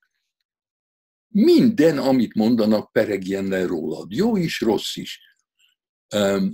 Minden, 1.28 1.98
amit 1.98 2.34
mondanak, 2.34 2.92
peregjen 2.92 3.44
le 3.44 3.66
rólad. 3.66 4.12
Jó 4.12 4.36
is, 4.36 4.60
rossz 4.60 4.96
is. 4.96 5.20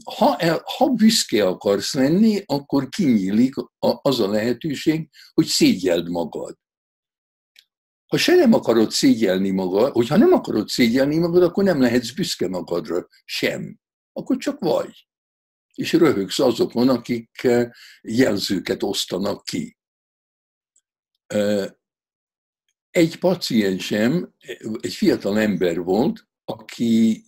Ha, 0.05 0.37
el, 0.37 0.63
ha 0.65 0.89
büszke 0.89 1.47
akarsz 1.47 1.95
lenni, 1.95 2.43
akkor 2.47 2.89
kinyílik 2.89 3.55
az 3.79 4.21
a 4.21 4.29
lehetőség, 4.29 5.11
hogy 5.35 5.47
szégyeld 5.47 6.11
magad. 6.11 6.59
Ha 8.07 8.17
se 8.17 8.35
nem 8.35 8.53
akarod 8.53 8.91
szégyelni 8.91 9.51
magad, 9.51 9.93
hogyha 9.93 10.17
nem 10.17 10.33
akarod 10.33 10.69
szégyelni 10.69 11.19
magad, 11.19 11.43
akkor 11.43 11.65
nem 11.65 11.81
lehetsz 11.81 12.11
büszke 12.11 12.49
magadra 12.49 13.07
sem. 13.25 13.79
Akkor 14.13 14.37
csak 14.37 14.59
vagy 14.59 15.10
és 15.81 15.93
röhögsz 15.93 16.39
azokon, 16.39 16.89
akik 16.89 17.43
eh, 17.43 17.71
jelzőket 18.03 18.83
osztanak 18.83 19.45
ki. 19.45 19.77
Eh, 21.27 21.67
egy 22.91 23.19
paciensem, 23.19 24.35
egy 24.81 24.95
fiatal 24.95 25.39
ember 25.39 25.79
volt, 25.79 26.29
aki 26.45 27.25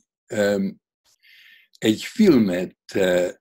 egy 1.78 2.02
filmet 2.02 2.76
eh, 2.86 3.32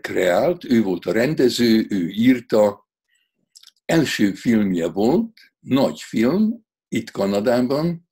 kreált, 0.00 0.64
ő 0.64 0.82
volt 0.82 1.06
a 1.06 1.12
rendező, 1.12 1.86
ő 1.90 2.08
írta, 2.08 2.88
első 3.84 4.34
filmje 4.34 4.88
volt, 4.88 5.38
nagy 5.58 6.00
film, 6.00 6.66
itt 6.88 7.10
Kanadában, 7.10 8.08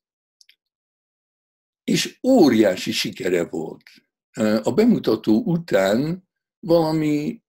és 1.85 2.19
óriási 2.23 2.93
sikere 2.93 3.45
volt. 3.45 3.83
A 4.63 4.73
bemutató 4.73 5.43
után 5.45 6.26
valami 6.67 7.43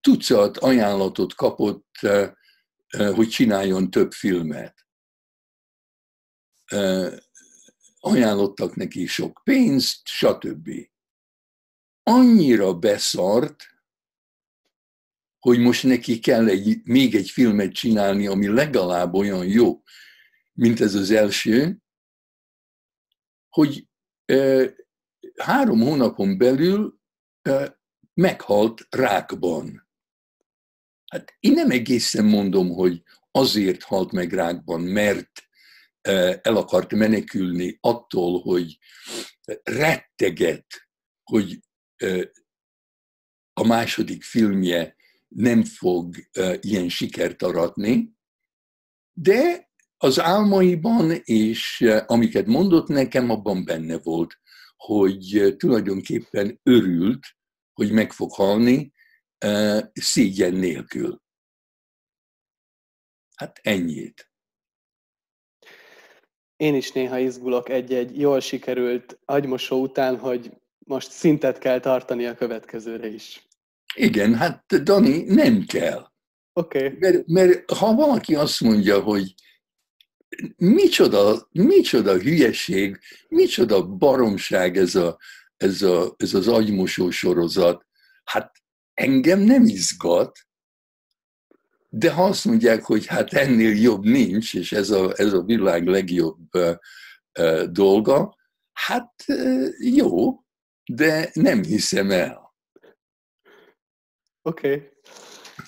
tucat 0.00 0.58
ajánlatot 0.58 1.34
kapott, 1.34 1.98
hogy 3.14 3.28
csináljon 3.28 3.90
több 3.90 4.12
filmet. 4.12 4.86
Ajánlottak 8.00 8.74
neki 8.74 9.06
sok 9.06 9.40
pénzt, 9.44 10.06
stb. 10.06 10.70
Annyira 12.02 12.74
beszart, 12.74 13.64
hogy 15.38 15.58
most 15.58 15.82
neki 15.82 16.18
kell 16.18 16.48
egy, 16.48 16.80
még 16.84 17.14
egy 17.14 17.30
filmet 17.30 17.72
csinálni, 17.72 18.26
ami 18.26 18.48
legalább 18.48 19.14
olyan 19.14 19.46
jó, 19.46 19.82
mint 20.52 20.80
ez 20.80 20.94
az 20.94 21.10
első, 21.10 21.82
hogy 23.48 23.88
három 25.36 25.80
hónapon 25.80 26.38
belül 26.38 27.00
meghalt 28.14 28.86
rákban. 28.90 29.88
Hát 31.06 31.36
én 31.40 31.52
nem 31.52 31.70
egészen 31.70 32.24
mondom, 32.24 32.68
hogy 32.68 33.02
azért 33.30 33.82
halt 33.82 34.12
meg 34.12 34.32
rákban, 34.32 34.80
mert 34.80 35.30
el 36.42 36.56
akart 36.56 36.92
menekülni 36.92 37.78
attól, 37.80 38.40
hogy 38.40 38.78
retteget, 39.62 40.66
hogy 41.22 41.58
a 43.52 43.66
második 43.66 44.22
filmje 44.22 44.96
nem 45.28 45.64
fog 45.64 46.14
ilyen 46.60 46.88
sikert 46.88 47.42
aratni, 47.42 48.16
de 49.12 49.70
az 49.96 50.20
álmaiban 50.20 51.10
és 51.24 51.84
amiket 52.06 52.46
mondott 52.46 52.88
nekem, 52.88 53.30
abban 53.30 53.64
benne 53.64 53.98
volt, 53.98 54.40
hogy 54.76 55.54
tulajdonképpen 55.56 56.60
örült, 56.62 57.26
hogy 57.72 57.92
meg 57.92 58.12
fog 58.12 58.32
halni, 58.32 58.92
szégyen 59.92 60.54
nélkül. 60.54 61.22
Hát 63.36 63.60
ennyit. 63.62 64.30
Én 66.56 66.74
is 66.74 66.92
néha 66.92 67.18
izgulok 67.18 67.68
egy-egy 67.68 68.18
jól 68.18 68.40
sikerült 68.40 69.18
agymosó 69.24 69.82
után, 69.82 70.18
hogy 70.18 70.52
most 70.78 71.10
szintet 71.10 71.58
kell 71.58 71.80
tartani 71.80 72.26
a 72.26 72.34
következőre 72.34 73.06
is. 73.06 73.48
Igen, 73.94 74.34
hát 74.34 74.82
Dani, 74.82 75.22
nem 75.22 75.64
kell. 75.66 76.10
Oké. 76.52 76.86
Okay. 76.86 76.96
Mert, 76.98 77.26
mert 77.26 77.70
ha 77.70 77.94
valaki 77.94 78.34
azt 78.34 78.60
mondja, 78.60 79.00
hogy 79.00 79.34
micsoda, 80.56 81.48
micsoda 81.50 82.18
hülyeség, 82.18 82.98
micsoda 83.28 83.86
baromság 83.86 84.76
ez, 84.76 84.94
a, 84.94 85.18
ez, 85.62 85.82
a, 85.82 86.14
ez 86.16 86.34
az 86.34 86.48
agymosó 86.48 87.10
sorozat, 87.10 87.86
hát 88.24 88.52
engem 88.94 89.40
nem 89.40 89.64
izgat, 89.64 90.38
de 91.88 92.12
ha 92.12 92.24
azt 92.24 92.44
mondják, 92.44 92.84
hogy 92.84 93.06
hát 93.06 93.32
ennél 93.32 93.80
jobb 93.80 94.04
nincs, 94.04 94.54
és 94.54 94.72
ez 94.72 94.90
a, 94.90 95.12
ez 95.16 95.32
a 95.32 95.42
világ 95.42 95.86
legjobb 95.86 96.54
uh, 96.54 96.76
uh, 97.38 97.62
dolga, 97.62 98.36
hát 98.72 99.12
uh, 99.26 99.68
jó, 99.78 100.42
de 100.84 101.30
nem 101.32 101.62
hiszem 101.62 102.10
el. 102.10 102.54
Oké. 104.42 104.74
Okay. 104.74 104.90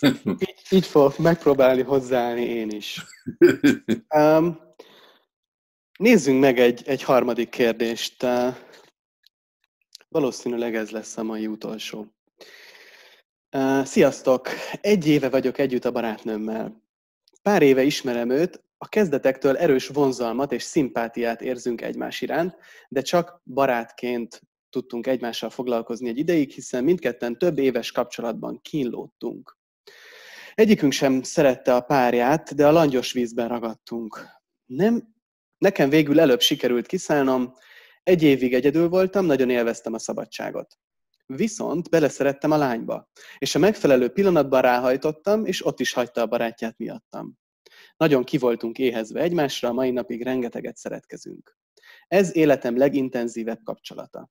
Így, 0.49 0.63
így 0.71 0.87
fogok 0.87 1.19
megpróbálni 1.19 1.83
hozzáállni 1.83 2.45
én 2.45 2.71
is. 2.71 3.01
Um, 4.17 4.59
nézzünk 5.99 6.41
meg 6.41 6.59
egy, 6.59 6.83
egy 6.87 7.03
harmadik 7.03 7.49
kérdést. 7.49 8.23
Uh, 8.23 8.57
valószínűleg 10.15 10.75
ez 10.75 10.91
lesz 10.91 11.17
a 11.17 11.23
mai 11.23 11.47
utolsó. 11.47 12.07
Sziasztok! 13.83 14.49
Egy 14.81 15.07
éve 15.07 15.29
vagyok 15.29 15.59
együtt 15.59 15.85
a 15.85 15.91
barátnőmmel. 15.91 16.83
Pár 17.43 17.63
éve 17.63 17.83
ismerem 17.83 18.31
őt, 18.31 18.63
a 18.79 18.89
kezdetektől 18.89 19.57
erős 19.57 19.89
vonzalmat 19.89 20.53
és 20.53 20.63
szimpátiát 20.63 21.43
érzünk 21.43 21.81
egymás 21.81 22.21
iránt, 22.21 22.57
de 22.89 23.01
csak 23.01 23.41
barátként 23.45 24.43
tudtunk 24.71 25.07
egymással 25.07 25.51
foglalkozni 25.51 26.09
egy 26.09 26.19
ideig, 26.19 26.51
hiszen 26.51 26.85
mindketten 26.85 27.39
több 27.39 27.59
éves 27.59 27.93
kapcsolatban 27.93 28.61
kínlódtunk. 28.63 29.59
Egyikünk 30.55 30.93
sem 30.93 31.23
szerette 31.23 31.75
a 31.75 31.81
párját, 31.81 32.55
de 32.55 32.67
a 32.67 32.73
langyos 32.73 33.13
vízben 33.13 33.49
ragadtunk. 33.49 34.27
Nem, 34.65 35.15
nekem 35.59 35.89
végül 35.89 36.21
előbb 36.21 36.41
sikerült 36.41 36.87
kiszállnom, 36.87 37.55
egy 38.05 38.23
évig 38.23 38.55
egyedül 38.55 38.89
voltam, 38.89 39.27
nagyon 39.27 39.51
élveztem 39.51 39.93
a 39.93 39.99
szabadságot. 39.99 40.79
Viszont 41.27 41.91
beleszerettem 41.91 42.51
a 42.51 42.57
lányba, 42.57 43.11
és 43.39 43.55
a 43.55 43.59
megfelelő 43.59 44.09
pillanatban 44.09 44.63
ráhajtottam, 44.63 45.45
és 45.45 45.67
ott 45.67 45.81
is 45.81 45.93
hagyta 45.93 46.21
a 46.21 46.27
barátját 46.27 46.79
miattam. 46.79 47.39
Nagyon 47.97 48.25
kivoltunk 48.25 48.79
éhezve 48.79 49.21
egymásra, 49.21 49.69
a 49.69 49.73
mai 49.73 49.91
napig 49.91 50.23
rengeteget 50.23 50.77
szeretkezünk. 50.77 51.57
Ez 52.09 52.37
életem 52.37 52.77
legintenzívebb 52.77 53.61
kapcsolata. 53.63 54.31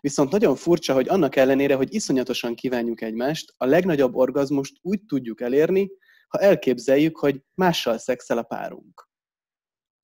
Viszont 0.00 0.30
nagyon 0.30 0.56
furcsa, 0.56 0.94
hogy 0.94 1.08
annak 1.08 1.36
ellenére, 1.36 1.74
hogy 1.74 1.94
iszonyatosan 1.94 2.54
kívánjuk 2.54 3.00
egymást, 3.00 3.54
a 3.56 3.66
legnagyobb 3.66 4.14
orgazmust 4.14 4.76
úgy 4.82 5.04
tudjuk 5.04 5.40
elérni, 5.40 5.90
ha 6.28 6.38
elképzeljük, 6.38 7.18
hogy 7.18 7.42
mással 7.54 7.98
szexel 7.98 8.38
a 8.38 8.42
párunk. 8.42 9.10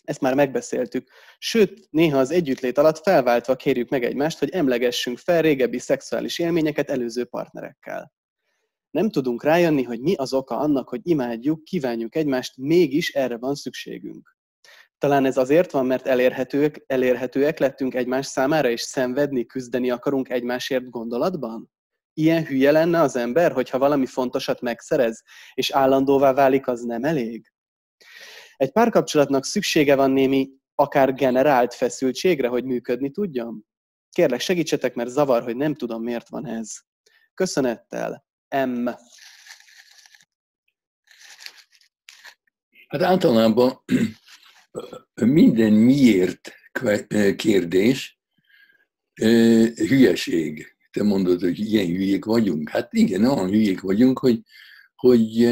Ezt 0.08 0.20
már 0.20 0.34
megbeszéltük. 0.34 1.08
Sőt, 1.38 1.86
néha 1.90 2.18
az 2.18 2.30
együttlét 2.30 2.78
alatt 2.78 2.98
felváltva 2.98 3.56
kérjük 3.56 3.88
meg 3.88 4.04
egymást, 4.04 4.38
hogy 4.38 4.50
emlegessünk 4.50 5.18
fel 5.18 5.42
régebbi 5.42 5.78
szexuális 5.78 6.38
élményeket 6.38 6.90
előző 6.90 7.24
partnerekkel. 7.24 8.12
Nem 8.90 9.10
tudunk 9.10 9.42
rájönni, 9.42 9.82
hogy 9.82 10.00
mi 10.00 10.14
az 10.14 10.32
oka 10.32 10.58
annak, 10.58 10.88
hogy 10.88 11.00
imádjuk, 11.02 11.64
kívánjuk 11.64 12.14
egymást, 12.14 12.56
mégis 12.56 13.12
erre 13.12 13.36
van 13.36 13.54
szükségünk. 13.54 14.36
Talán 14.98 15.24
ez 15.24 15.36
azért 15.36 15.70
van, 15.70 15.86
mert 15.86 16.06
elérhetőek, 16.06 16.84
elérhetőek 16.86 17.58
lettünk 17.58 17.94
egymás 17.94 18.26
számára, 18.26 18.70
és 18.70 18.80
szenvedni, 18.80 19.46
küzdeni 19.46 19.90
akarunk 19.90 20.28
egymásért 20.28 20.90
gondolatban? 20.90 21.70
Ilyen 22.12 22.44
hülye 22.44 22.70
lenne 22.70 23.00
az 23.00 23.16
ember, 23.16 23.52
hogyha 23.52 23.78
valami 23.78 24.06
fontosat 24.06 24.60
megszerez, 24.60 25.22
és 25.54 25.70
állandóvá 25.70 26.32
válik, 26.32 26.66
az 26.66 26.82
nem 26.82 27.04
elég? 27.04 27.52
Egy 28.58 28.72
párkapcsolatnak 28.72 29.44
szüksége 29.44 29.94
van 29.94 30.10
némi, 30.10 30.50
akár 30.74 31.14
generált 31.14 31.74
feszültségre, 31.74 32.48
hogy 32.48 32.64
működni 32.64 33.10
tudjon? 33.10 33.66
Kérlek, 34.10 34.40
segítsetek, 34.40 34.94
mert 34.94 35.10
zavar, 35.10 35.42
hogy 35.42 35.56
nem 35.56 35.74
tudom, 35.74 36.02
miért 36.02 36.28
van 36.28 36.46
ez. 36.46 36.70
Köszönettel, 37.34 38.26
M. 38.48 38.88
Hát 42.88 43.02
általában 43.02 43.84
minden 45.14 45.72
miért 45.72 46.54
kérdés 47.36 48.20
hülyeség. 49.74 50.76
Te 50.90 51.02
mondod, 51.02 51.40
hogy 51.40 51.58
ilyen 51.58 51.86
hülyék 51.86 52.24
vagyunk. 52.24 52.68
Hát 52.68 52.92
igen, 52.92 53.24
olyan 53.24 53.48
hülyék 53.48 53.80
vagyunk, 53.80 54.18
hogy, 54.18 54.40
hogy 54.94 55.48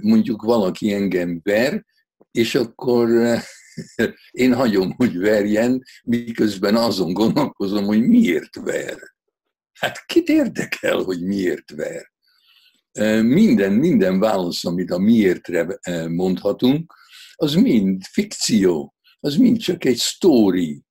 mondjuk 0.00 0.42
valaki 0.42 0.92
engem 0.92 1.40
ver, 1.42 1.84
és 2.32 2.54
akkor 2.54 3.08
én 4.30 4.54
hagyom, 4.54 4.94
hogy 4.96 5.18
verjen, 5.18 5.82
miközben 6.04 6.76
azon 6.76 7.12
gondolkozom, 7.12 7.84
hogy 7.84 8.02
miért 8.02 8.56
ver. 8.56 8.98
Hát 9.72 10.06
kit 10.06 10.28
érdekel, 10.28 10.96
hogy 10.96 11.22
miért 11.22 11.70
ver? 11.70 12.12
Minden, 13.22 13.72
minden 13.72 14.18
válasz, 14.18 14.64
amit 14.64 14.90
a 14.90 14.98
miértre 14.98 15.78
mondhatunk, 16.08 16.94
az 17.34 17.54
mind 17.54 18.02
fikció, 18.04 18.94
az 19.20 19.36
mind 19.36 19.58
csak 19.58 19.84
egy 19.84 19.96
sztori. 19.96 20.82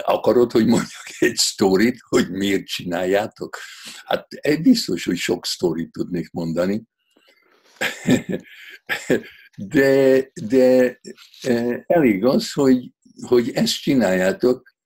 Akarod, 0.00 0.52
hogy 0.52 0.66
mondjak 0.66 1.06
egy 1.18 1.36
sztorit, 1.36 1.98
hogy 2.08 2.30
miért 2.30 2.66
csináljátok? 2.66 3.58
Hát 4.04 4.26
biztos, 4.62 5.04
hogy 5.04 5.16
sok 5.16 5.46
sztorit 5.46 5.92
tudnék 5.92 6.30
mondani. 6.30 6.82
De, 9.58 10.30
de 10.48 11.00
elég 11.86 12.24
az, 12.24 12.52
hogy, 12.52 12.92
hogy 13.26 13.50
ezt 13.54 13.80
csináljátok. 13.80 14.76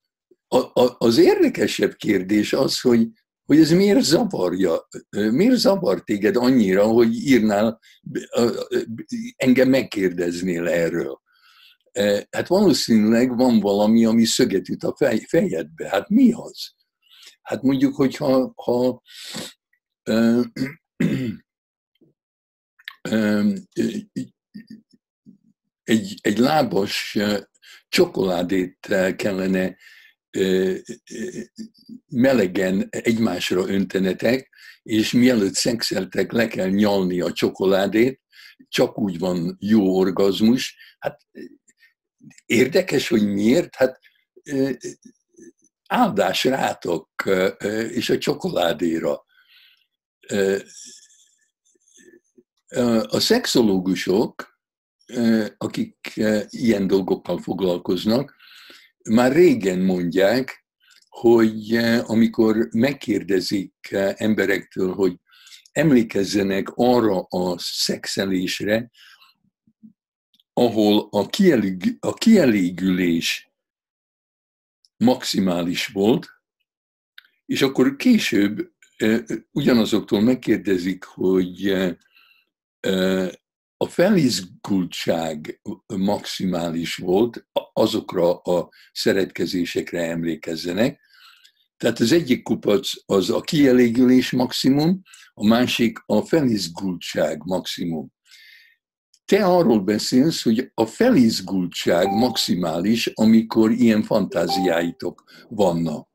A, 0.47 0.57
a, 0.57 0.95
az 0.97 1.17
érdekesebb 1.17 1.93
kérdés 1.95 2.53
az, 2.53 2.79
hogy 2.79 3.07
hogy 3.45 3.59
ez 3.59 3.71
miért 3.71 4.01
zavarja, 4.01 4.87
miért 5.09 5.55
zavar 5.55 6.03
téged 6.03 6.35
annyira, 6.35 6.85
hogy 6.85 7.15
írnál, 7.15 7.79
engem 9.35 9.69
megkérdeznél 9.69 10.67
erről. 10.67 11.21
Hát 12.29 12.47
valószínűleg 12.47 13.37
van 13.37 13.59
valami, 13.59 14.05
ami 14.05 14.25
szöget 14.25 14.69
üt 14.69 14.83
a 14.83 14.95
fejedbe. 15.27 15.89
Hát 15.89 16.09
mi 16.09 16.31
az? 16.31 16.73
Hát 17.41 17.61
mondjuk, 17.61 17.95
hogyha 17.95 18.53
ha, 18.55 19.01
egy, 25.83 26.19
egy 26.21 26.37
lábas 26.37 27.17
csokoládét 27.89 28.77
kellene 29.15 29.77
melegen 32.07 32.87
egymásra 32.89 33.67
öntenetek, 33.67 34.49
és 34.83 35.11
mielőtt 35.11 35.53
szexeltek, 35.53 36.31
le 36.31 36.47
kell 36.47 36.69
nyalni 36.69 37.21
a 37.21 37.31
csokoládét, 37.31 38.21
csak 38.67 38.99
úgy 38.99 39.19
van 39.19 39.57
jó 39.59 39.97
orgazmus. 39.97 40.75
Hát 40.99 41.21
érdekes, 42.45 43.07
hogy 43.07 43.27
miért? 43.27 43.75
Hát 43.75 43.99
áldás 45.87 46.43
rátok, 46.43 47.09
és 47.89 48.09
a 48.09 48.17
csokoládéra. 48.17 49.25
A 53.07 53.19
szexológusok, 53.19 54.59
akik 55.57 56.21
ilyen 56.49 56.87
dolgokkal 56.87 57.37
foglalkoznak, 57.37 58.35
már 59.09 59.31
régen 59.31 59.79
mondják, 59.79 60.65
hogy 61.09 61.75
amikor 62.05 62.67
megkérdezik 62.71 63.73
emberektől, 64.15 64.93
hogy 64.93 65.15
emlékezzenek 65.71 66.71
arra 66.75 67.19
a 67.19 67.57
szexelésre, 67.57 68.91
ahol 70.53 71.07
a, 71.11 71.27
kielég, 71.27 71.97
a 71.99 72.13
kielégülés 72.13 73.51
maximális 74.97 75.87
volt, 75.87 76.29
és 77.45 77.61
akkor 77.61 77.95
később 77.95 78.71
ugyanazoktól 79.51 80.21
megkérdezik, 80.21 81.03
hogy 81.03 81.75
a 83.77 83.87
felizgultság 83.87 85.61
maximális 85.87 86.95
volt, 86.95 87.47
azokra 87.73 88.35
a 88.35 88.69
szeretkezésekre 88.91 90.09
emlékezzenek. 90.09 91.01
Tehát 91.77 91.99
az 91.99 92.11
egyik 92.11 92.43
kupac 92.43 92.91
az 93.05 93.29
a 93.29 93.41
kielégülés 93.41 94.31
maximum, 94.31 95.01
a 95.33 95.47
másik 95.47 95.99
a 96.05 96.21
felizgultság 96.21 97.41
maximum. 97.45 98.11
Te 99.25 99.45
arról 99.45 99.79
beszélsz, 99.79 100.43
hogy 100.43 100.71
a 100.73 100.85
felizgultság 100.85 102.07
maximális, 102.07 103.07
amikor 103.07 103.71
ilyen 103.71 104.03
fantáziáitok 104.03 105.23
vannak. 105.49 106.09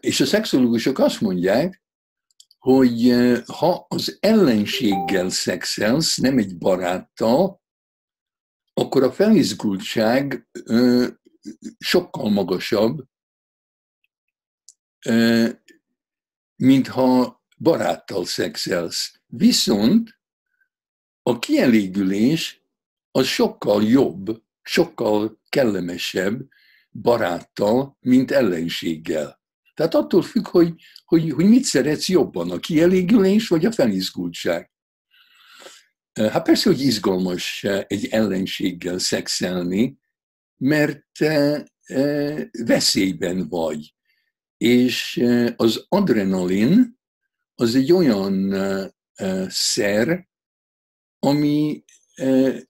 És 0.00 0.20
a 0.20 0.26
szexológusok 0.26 0.98
azt 0.98 1.20
mondják, 1.20 1.81
hogy 2.62 3.12
ha 3.46 3.86
az 3.88 4.18
ellenséggel 4.20 5.30
szexelsz, 5.30 6.16
nem 6.16 6.38
egy 6.38 6.58
baráttal, 6.58 7.62
akkor 8.72 9.02
a 9.02 9.12
felizgultság 9.12 10.48
sokkal 11.78 12.30
magasabb, 12.30 13.04
mintha 16.56 17.42
baráttal 17.58 18.24
szexelsz. 18.24 19.20
Viszont 19.26 20.18
a 21.22 21.38
kielégülés 21.38 22.64
az 23.10 23.26
sokkal 23.26 23.82
jobb, 23.84 24.42
sokkal 24.62 25.40
kellemesebb 25.48 26.48
baráttal, 26.90 27.96
mint 28.00 28.30
ellenséggel. 28.30 29.41
Tehát 29.74 29.94
attól 29.94 30.22
függ, 30.22 30.48
hogy, 30.48 30.74
hogy, 31.04 31.30
hogy 31.30 31.44
mit 31.44 31.64
szeretsz 31.64 32.08
jobban, 32.08 32.50
a 32.50 32.58
kielégülés 32.58 33.48
vagy 33.48 33.64
a 33.64 33.72
felizgultság. 33.72 34.70
Hát 36.14 36.42
persze, 36.42 36.70
hogy 36.70 36.80
izgalmas 36.80 37.64
egy 37.86 38.06
ellenséggel 38.06 38.98
szexelni, 38.98 39.98
mert 40.56 41.18
veszélyben 42.64 43.48
vagy. 43.48 43.94
És 44.56 45.24
az 45.56 45.84
adrenalin 45.88 46.98
az 47.54 47.74
egy 47.74 47.92
olyan 47.92 48.54
szer, 49.48 50.28
ami 51.18 51.84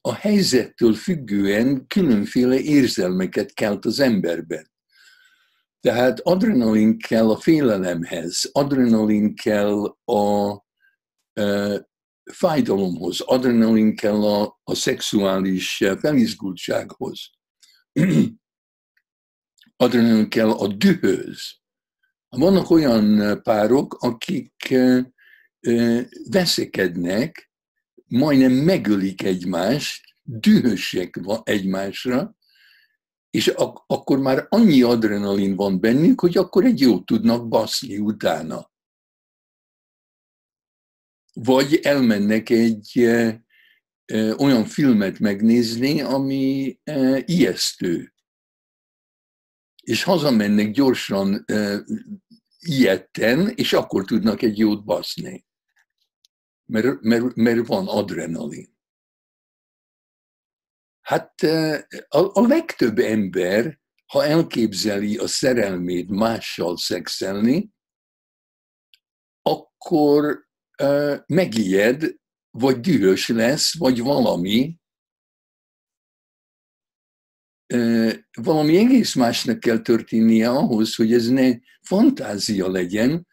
a 0.01 0.15
helyzettől 0.15 0.95
függően 0.95 1.87
különféle 1.87 2.59
érzelmeket 2.61 3.53
kelt 3.53 3.85
az 3.85 4.01
emberben. 4.01 4.72
Tehát 5.83 6.21
adrenalin 6.21 6.99
kell 6.99 7.31
a 7.31 7.37
félelemhez, 7.37 8.49
adrenalin 8.53 9.35
kell 9.35 9.97
a 10.05 10.57
e, 11.33 11.77
fájdalomhoz, 12.33 13.21
adrenalin 13.21 13.97
kell 13.97 14.25
a, 14.25 14.61
a 14.63 14.75
szexuális 14.75 15.85
felizgultsághoz, 16.01 17.31
adrenalin 19.85 20.29
kell 20.29 20.51
a 20.51 20.67
dühöz. 20.67 21.61
Vannak 22.29 22.71
olyan 22.71 23.41
párok, 23.43 23.95
akik 24.01 24.71
e, 24.71 25.13
e, 25.61 26.07
veszekednek, 26.31 27.51
majdnem 28.07 28.53
megölik 28.53 29.23
egymást, 29.23 30.05
dühösek 30.23 31.21
egymásra, 31.43 32.37
és 33.33 33.49
ak- 33.49 33.85
akkor 33.87 34.19
már 34.19 34.47
annyi 34.49 34.83
adrenalin 34.83 35.57
van 35.57 35.81
bennük, 35.81 36.21
hogy 36.21 36.37
akkor 36.37 36.65
egy 36.65 36.81
jót 36.81 37.07
tudnak 37.07 37.49
baszni 37.49 37.99
utána. 37.99 38.71
Vagy 41.33 41.75
elmennek 41.83 42.51
egy 42.51 42.99
e, 42.99 43.45
e, 44.05 44.35
olyan 44.35 44.65
filmet 44.65 45.19
megnézni, 45.19 46.01
ami 46.01 46.79
e, 46.85 47.23
ijesztő. 47.27 48.15
És 49.83 50.03
hazamennek 50.03 50.71
gyorsan 50.71 51.45
e, 51.47 51.85
ilyetten, 52.59 53.49
és 53.49 53.73
akkor 53.73 54.05
tudnak 54.05 54.43
egy 54.43 54.59
jót 54.59 54.85
baszni. 54.85 55.47
Mert, 56.65 57.01
mert, 57.01 57.35
mert 57.35 57.67
van 57.67 57.89
adrenalin. 57.89 58.77
Hát 61.03 61.43
a, 62.09 62.41
a 62.41 62.47
legtöbb 62.47 62.99
ember, 62.99 63.81
ha 64.07 64.25
elképzeli 64.25 65.17
a 65.17 65.27
szerelmét 65.27 66.09
mással 66.09 66.77
szexelni, 66.77 67.71
akkor 69.43 70.49
megijed, 71.27 72.15
vagy 72.51 72.81
dühös 72.81 73.29
lesz, 73.29 73.79
vagy 73.79 74.01
valami, 74.01 74.77
valami 78.33 78.77
egész 78.77 79.15
másnak 79.15 79.61
kell 79.61 79.79
történnie 79.79 80.51
ahhoz, 80.51 80.95
hogy 80.95 81.13
ez 81.13 81.29
ne 81.29 81.59
fantázia 81.81 82.71
legyen. 82.71 83.27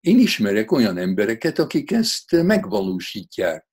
Én 0.00 0.18
ismerek 0.18 0.72
olyan 0.72 0.98
embereket, 0.98 1.58
akik 1.58 1.90
ezt 1.90 2.42
megvalósítják 2.42 3.71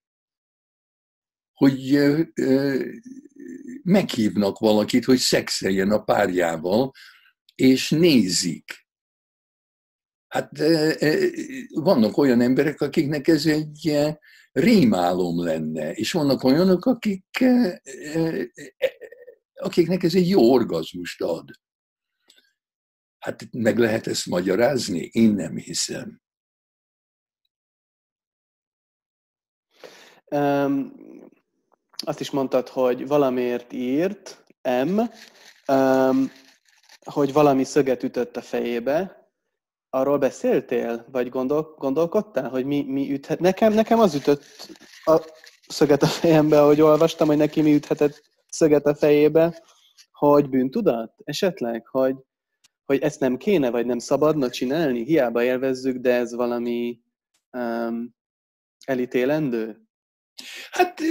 hogy 1.59 1.99
meghívnak 3.83 4.57
valakit, 4.57 5.05
hogy 5.05 5.17
szexeljen 5.17 5.91
a 5.91 6.03
párjával, 6.03 6.91
és 7.55 7.89
nézik. 7.89 8.87
Hát 10.27 10.57
vannak 11.69 12.17
olyan 12.17 12.41
emberek, 12.41 12.81
akiknek 12.81 13.27
ez 13.27 13.45
egy 13.45 13.99
rémálom 14.51 15.43
lenne, 15.43 15.93
és 15.93 16.11
vannak 16.11 16.43
olyanok, 16.43 16.85
akik, 16.85 17.45
akiknek 19.53 20.03
ez 20.03 20.15
egy 20.15 20.29
jó 20.29 20.51
orgazmust 20.51 21.21
ad. 21.21 21.51
Hát 23.19 23.47
meg 23.51 23.77
lehet 23.77 24.07
ezt 24.07 24.25
magyarázni? 24.25 25.09
Én 25.11 25.33
nem 25.33 25.57
hiszem. 25.57 26.21
Azt 32.05 32.19
is 32.19 32.31
mondtad, 32.31 32.67
hogy 32.67 33.07
valamiért 33.07 33.73
írt, 33.73 34.43
M, 34.85 34.99
um, 35.73 36.31
hogy 37.05 37.33
valami 37.33 37.63
szöget 37.63 38.03
ütött 38.03 38.37
a 38.37 38.41
fejébe. 38.41 39.27
Arról 39.89 40.17
beszéltél? 40.17 41.05
Vagy 41.11 41.29
gondol, 41.29 41.75
gondolkodtál, 41.77 42.49
hogy 42.49 42.65
mi, 42.65 42.83
mi 42.87 43.11
üthet? 43.11 43.39
Nekem, 43.39 43.73
nekem 43.73 43.99
az 43.99 44.15
ütött 44.15 44.43
a 45.05 45.21
szöget 45.67 46.03
a 46.03 46.07
fejembe, 46.07 46.61
ahogy 46.61 46.81
olvastam, 46.81 47.27
hogy 47.27 47.37
neki 47.37 47.61
mi 47.61 47.73
üthetett 47.73 48.21
szöget 48.49 48.85
a 48.85 48.95
fejébe, 48.95 49.63
hogy 50.11 50.49
bűntudat 50.49 51.13
esetleg, 51.23 51.87
hogy, 51.87 52.15
hogy 52.85 53.01
ezt 53.01 53.19
nem 53.19 53.37
kéne, 53.37 53.69
vagy 53.69 53.85
nem 53.85 53.99
szabadna 53.99 54.49
csinálni, 54.49 55.03
hiába 55.03 55.43
élvezzük, 55.43 55.97
de 55.97 56.13
ez 56.13 56.33
valami 56.33 56.99
um, 57.51 58.15
elítélendő? 58.85 59.88
Hát 60.71 61.01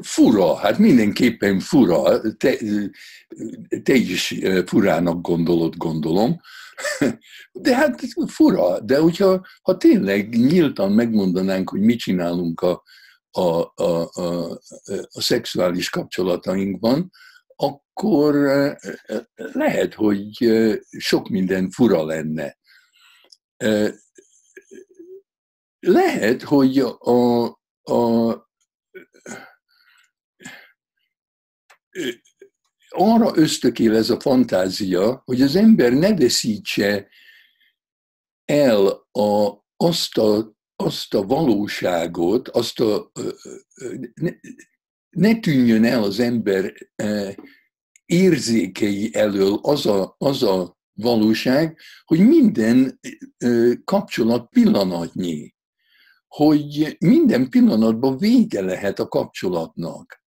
fura, 0.00 0.56
hát 0.56 0.78
mindenképpen 0.78 1.60
fura. 1.60 2.20
Te, 2.36 2.56
te 3.82 3.94
is 3.94 4.34
furának 4.66 5.20
gondolod, 5.20 5.76
gondolom. 5.76 6.40
De 7.52 7.76
hát 7.76 8.00
fura, 8.26 8.80
de 8.80 8.98
hogyha 8.98 9.46
ha 9.62 9.76
tényleg 9.76 10.28
nyíltan 10.28 10.92
megmondanánk, 10.92 11.70
hogy 11.70 11.80
mit 11.80 11.98
csinálunk 11.98 12.60
a, 12.60 12.82
a, 13.30 13.72
a, 13.74 14.10
a, 14.12 14.50
a 15.12 15.20
szexuális 15.20 15.90
kapcsolatainkban, 15.90 17.10
akkor 17.56 18.34
lehet, 19.34 19.94
hogy 19.94 20.52
sok 20.98 21.28
minden 21.28 21.70
fura 21.70 22.04
lenne. 22.04 22.56
Lehet, 25.80 26.42
hogy 26.42 26.78
a, 26.78 27.62
a, 27.84 28.32
arra 32.88 33.30
ösztökél 33.34 33.96
ez 33.96 34.10
a 34.10 34.20
fantázia, 34.20 35.22
hogy 35.24 35.42
az 35.42 35.56
ember 35.56 35.92
ne 35.92 36.16
veszítse 36.16 37.08
el 38.44 38.86
a, 39.12 39.64
azt, 39.76 40.18
a, 40.18 40.56
azt 40.76 41.14
a 41.14 41.22
valóságot, 41.22 42.48
azt 42.48 42.80
a, 42.80 43.10
ne, 44.14 44.30
ne 45.10 45.40
tűnjön 45.40 45.84
el 45.84 46.02
az 46.02 46.20
ember 46.20 46.74
érzékei 48.06 49.14
elől 49.14 49.58
az 49.62 49.86
a, 49.86 50.14
az 50.18 50.42
a 50.42 50.78
valóság, 50.92 51.78
hogy 52.04 52.18
minden 52.18 53.00
kapcsolat 53.84 54.48
pillanatnyi, 54.48 55.53
hogy 56.34 56.96
minden 56.98 57.50
pillanatban 57.50 58.18
vége 58.18 58.60
lehet 58.60 58.98
a 58.98 59.08
kapcsolatnak. 59.08 60.22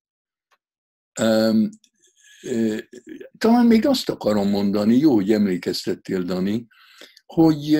Talán 3.38 3.66
még 3.66 3.86
azt 3.86 4.10
akarom 4.10 4.50
mondani, 4.50 4.96
jó, 4.98 5.14
hogy 5.14 5.32
emlékeztettél, 5.32 6.22
Dani, 6.22 6.68
hogy, 7.26 7.80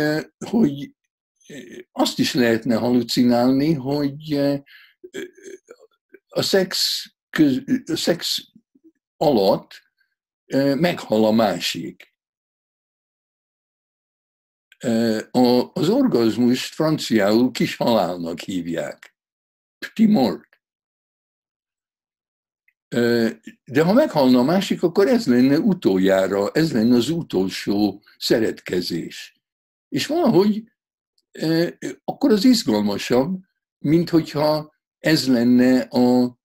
hogy 0.50 0.92
azt 1.92 2.20
is 2.20 2.34
lehetne 2.34 2.76
halucinálni, 2.76 3.74
hogy 3.74 4.34
a 6.28 6.42
szex, 6.42 7.04
köz, 7.30 7.64
a 7.86 7.96
szex 7.96 8.44
alatt 9.18 9.82
meghal 10.76 11.26
a 11.26 11.32
másik. 11.32 12.16
Az 15.74 15.90
orgazmust 15.90 16.74
franciául 16.74 17.52
kis 17.52 17.76
halálnak 17.76 18.40
hívják. 18.40 19.16
Petit 19.80 20.10
mort. 20.10 20.46
De 23.66 23.84
ha 23.84 23.94
meghalna 23.94 24.40
a 24.40 24.44
másik, 24.44 24.84
akkor 24.84 25.08
ez 25.08 25.28
lenne 25.28 25.60
utoljára, 25.60 26.52
ez 26.52 26.74
lenne 26.74 26.96
az 26.96 27.10
utolsó 27.10 28.04
szeretkezés. 28.18 29.42
És 29.90 30.08
valahogy 30.08 30.72
akkor 32.04 32.32
az 32.32 32.44
izgalmasabb, 32.44 33.40
mint 33.78 34.10
hogyha 34.10 34.76
ez 35.00 35.28
lenne 35.28 35.80
a, 35.80 36.38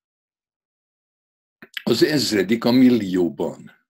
az 1.82 2.02
ezredik 2.02 2.64
a 2.64 2.70
millióban. 2.70 3.81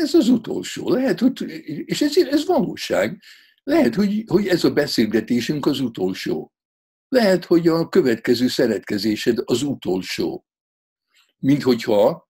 Ez 0.00 0.14
az 0.14 0.28
utolsó. 0.28 0.88
Lehet, 0.88 1.20
hogy, 1.20 1.42
és 1.84 2.02
ez, 2.02 2.16
ez 2.16 2.46
valóság. 2.46 3.22
Lehet, 3.62 3.94
hogy, 3.94 4.24
hogy 4.26 4.46
ez 4.46 4.64
a 4.64 4.72
beszélgetésünk 4.72 5.66
az 5.66 5.80
utolsó. 5.80 6.52
Lehet, 7.08 7.44
hogy 7.44 7.68
a 7.68 7.88
következő 7.88 8.48
szeretkezésed 8.48 9.38
az 9.44 9.62
utolsó 9.62 10.44
mint 11.40 11.62
hogyha 11.62 12.28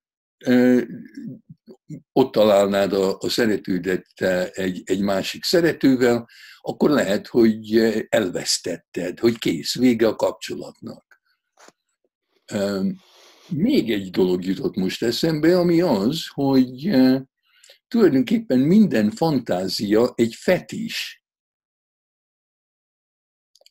ott 2.13 2.33
találnád 2.33 2.93
a, 2.93 3.19
a 3.19 3.29
szeretődet 3.29 4.21
egy, 4.53 4.83
egy 4.85 5.01
másik 5.01 5.45
szeretővel, 5.45 6.29
akkor 6.61 6.91
lehet, 6.91 7.27
hogy 7.27 7.77
elvesztetted, 8.09 9.19
hogy 9.19 9.39
kész, 9.39 9.75
vége 9.75 10.07
a 10.07 10.17
kapcsolatnak. 10.17 11.21
Még 13.49 13.93
egy 13.93 14.11
dolog 14.11 14.45
jutott 14.45 14.77
most 14.77 15.03
eszembe, 15.03 15.59
ami 15.59 15.81
az, 15.81 16.27
hogy 16.27 16.91
tulajdonképpen 17.91 18.59
minden 18.59 19.11
fantázia 19.11 20.13
egy 20.15 20.35
fetis. 20.35 21.25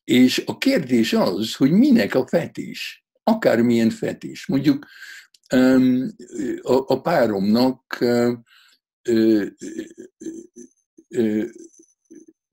És 0.03 0.43
a 0.45 0.57
kérdés 0.57 1.13
az, 1.13 1.55
hogy 1.55 1.71
minek 1.71 2.15
a 2.15 2.27
fetis, 2.27 3.05
akármilyen 3.23 3.89
fetis. 3.89 4.47
Mondjuk 4.47 4.87
a, 6.61 7.01
páromnak 7.01 8.05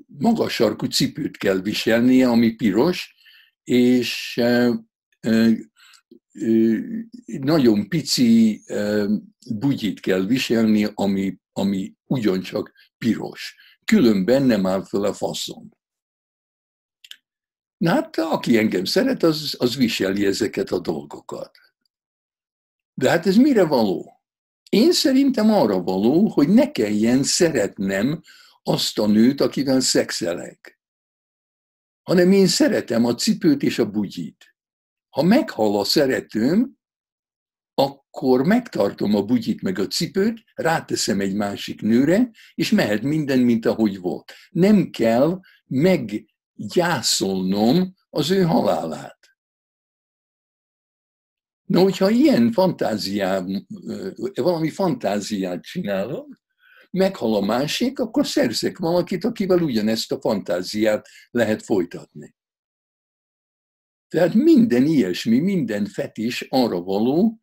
magas 0.07 0.55
sarkú 0.55 0.87
cipőt 0.87 1.37
kell 1.37 1.61
viselnie, 1.61 2.29
ami 2.29 2.55
piros, 2.55 3.15
és 3.65 4.41
nagyon 7.25 7.89
pici 7.89 8.63
bugyit 9.51 10.01
kell 10.01 10.27
viselni, 10.27 10.87
ami, 10.95 11.39
ami 11.57 11.95
ugyancsak 12.05 12.73
piros. 12.99 13.57
Különben 13.85 14.43
nem 14.43 14.67
áll 14.67 14.85
fel 14.85 15.05
a 15.05 15.13
faszom. 15.13 15.69
Na 17.77 17.91
hát, 17.91 18.17
aki 18.17 18.59
engem 18.59 18.85
szeret, 18.85 19.23
az, 19.23 19.55
az 19.59 19.77
viseli 19.77 20.27
ezeket 20.27 20.71
a 20.71 20.79
dolgokat. 20.79 21.59
De 22.95 23.11
hát 23.11 23.27
ez 23.27 23.37
mire 23.37 23.65
való? 23.65 24.23
Én 24.71 24.93
szerintem 24.93 25.51
arra 25.51 25.83
való, 25.83 26.29
hogy 26.29 26.49
ne 26.49 26.71
kelljen 26.71 27.23
szeretnem 27.23 28.23
azt 28.63 28.99
a 28.99 29.07
nőt, 29.07 29.41
akivel 29.41 29.81
szexelek. 29.81 30.81
Hanem 32.03 32.33
én 32.33 32.47
szeretem 32.47 33.05
a 33.05 33.15
cipőt 33.15 33.63
és 33.63 33.79
a 33.79 33.91
bugyit. 33.91 34.55
Ha 35.09 35.23
meghal 35.23 35.79
a 35.79 35.85
szeretőm, 35.85 36.79
akkor 38.17 38.47
megtartom 38.47 39.15
a 39.15 39.23
bugyit 39.23 39.63
meg 39.63 39.79
a 39.79 39.87
cipőt, 39.87 40.43
ráteszem 40.55 41.21
egy 41.21 41.35
másik 41.35 41.81
nőre, 41.81 42.31
és 42.55 42.71
mehet 42.71 43.03
minden, 43.03 43.39
mint 43.39 43.67
ahogy 43.67 44.01
volt. 44.01 44.33
Nem 44.51 44.91
kell 44.91 45.41
meggyászolnom 45.67 47.95
az 48.11 48.31
ő 48.31 48.43
halálát. 48.43 49.19
Na, 51.65 51.81
hogyha 51.81 52.11
ilyen 52.11 52.53
fantáziát, 52.53 53.49
valami 54.35 54.71
fantáziát 54.71 55.63
csinálok, 55.63 56.41
meghal 56.91 57.35
a 57.35 57.41
másik, 57.41 57.99
akkor 57.99 58.27
szerzek 58.27 58.79
valakit, 58.79 59.25
akivel 59.25 59.63
ugyanezt 59.63 60.13
a 60.13 60.21
fantáziát 60.21 61.09
lehet 61.31 61.63
folytatni. 61.63 62.35
Tehát 64.09 64.35
minden 64.35 64.87
ilyesmi, 64.87 65.39
minden 65.39 65.87
fetis 65.87 66.47
arra 66.49 66.81
való, 66.81 67.41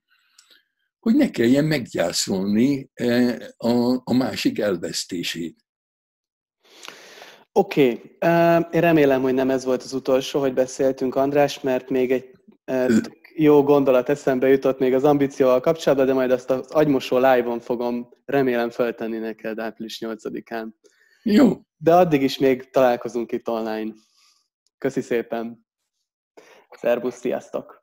hogy 1.03 1.15
ne 1.15 1.29
kelljen 1.29 1.65
meggyászolni 1.65 2.89
a, 3.57 3.93
a 4.03 4.13
másik 4.13 4.59
elvesztését. 4.59 5.65
Oké, 7.51 7.91
okay. 7.91 8.65
én 8.71 8.81
remélem, 8.81 9.21
hogy 9.21 9.33
nem 9.33 9.49
ez 9.49 9.65
volt 9.65 9.83
az 9.83 9.93
utolsó, 9.93 10.39
hogy 10.39 10.53
beszéltünk, 10.53 11.15
András, 11.15 11.61
mert 11.61 11.89
még 11.89 12.11
egy 12.11 12.29
jó 13.35 13.63
gondolat 13.63 14.09
eszembe 14.09 14.47
jutott 14.47 14.79
még 14.79 14.93
az 14.93 15.03
ambícióval 15.03 15.59
kapcsolatban, 15.59 16.07
de 16.07 16.13
majd 16.13 16.31
azt 16.31 16.49
az 16.49 16.71
agymosó 16.71 17.17
live-on 17.17 17.59
fogom 17.59 18.09
remélem 18.25 18.69
feltenni 18.69 19.17
neked 19.17 19.59
április 19.59 19.97
8-án. 20.05 20.67
Jó. 21.23 21.61
De 21.77 21.95
addig 21.95 22.21
is 22.21 22.37
még 22.37 22.69
találkozunk 22.69 23.31
itt 23.31 23.49
online. 23.49 23.93
Köszi 24.77 25.01
szépen. 25.01 25.65
Szerbusz, 26.69 27.15
sziasztok! 27.15 27.82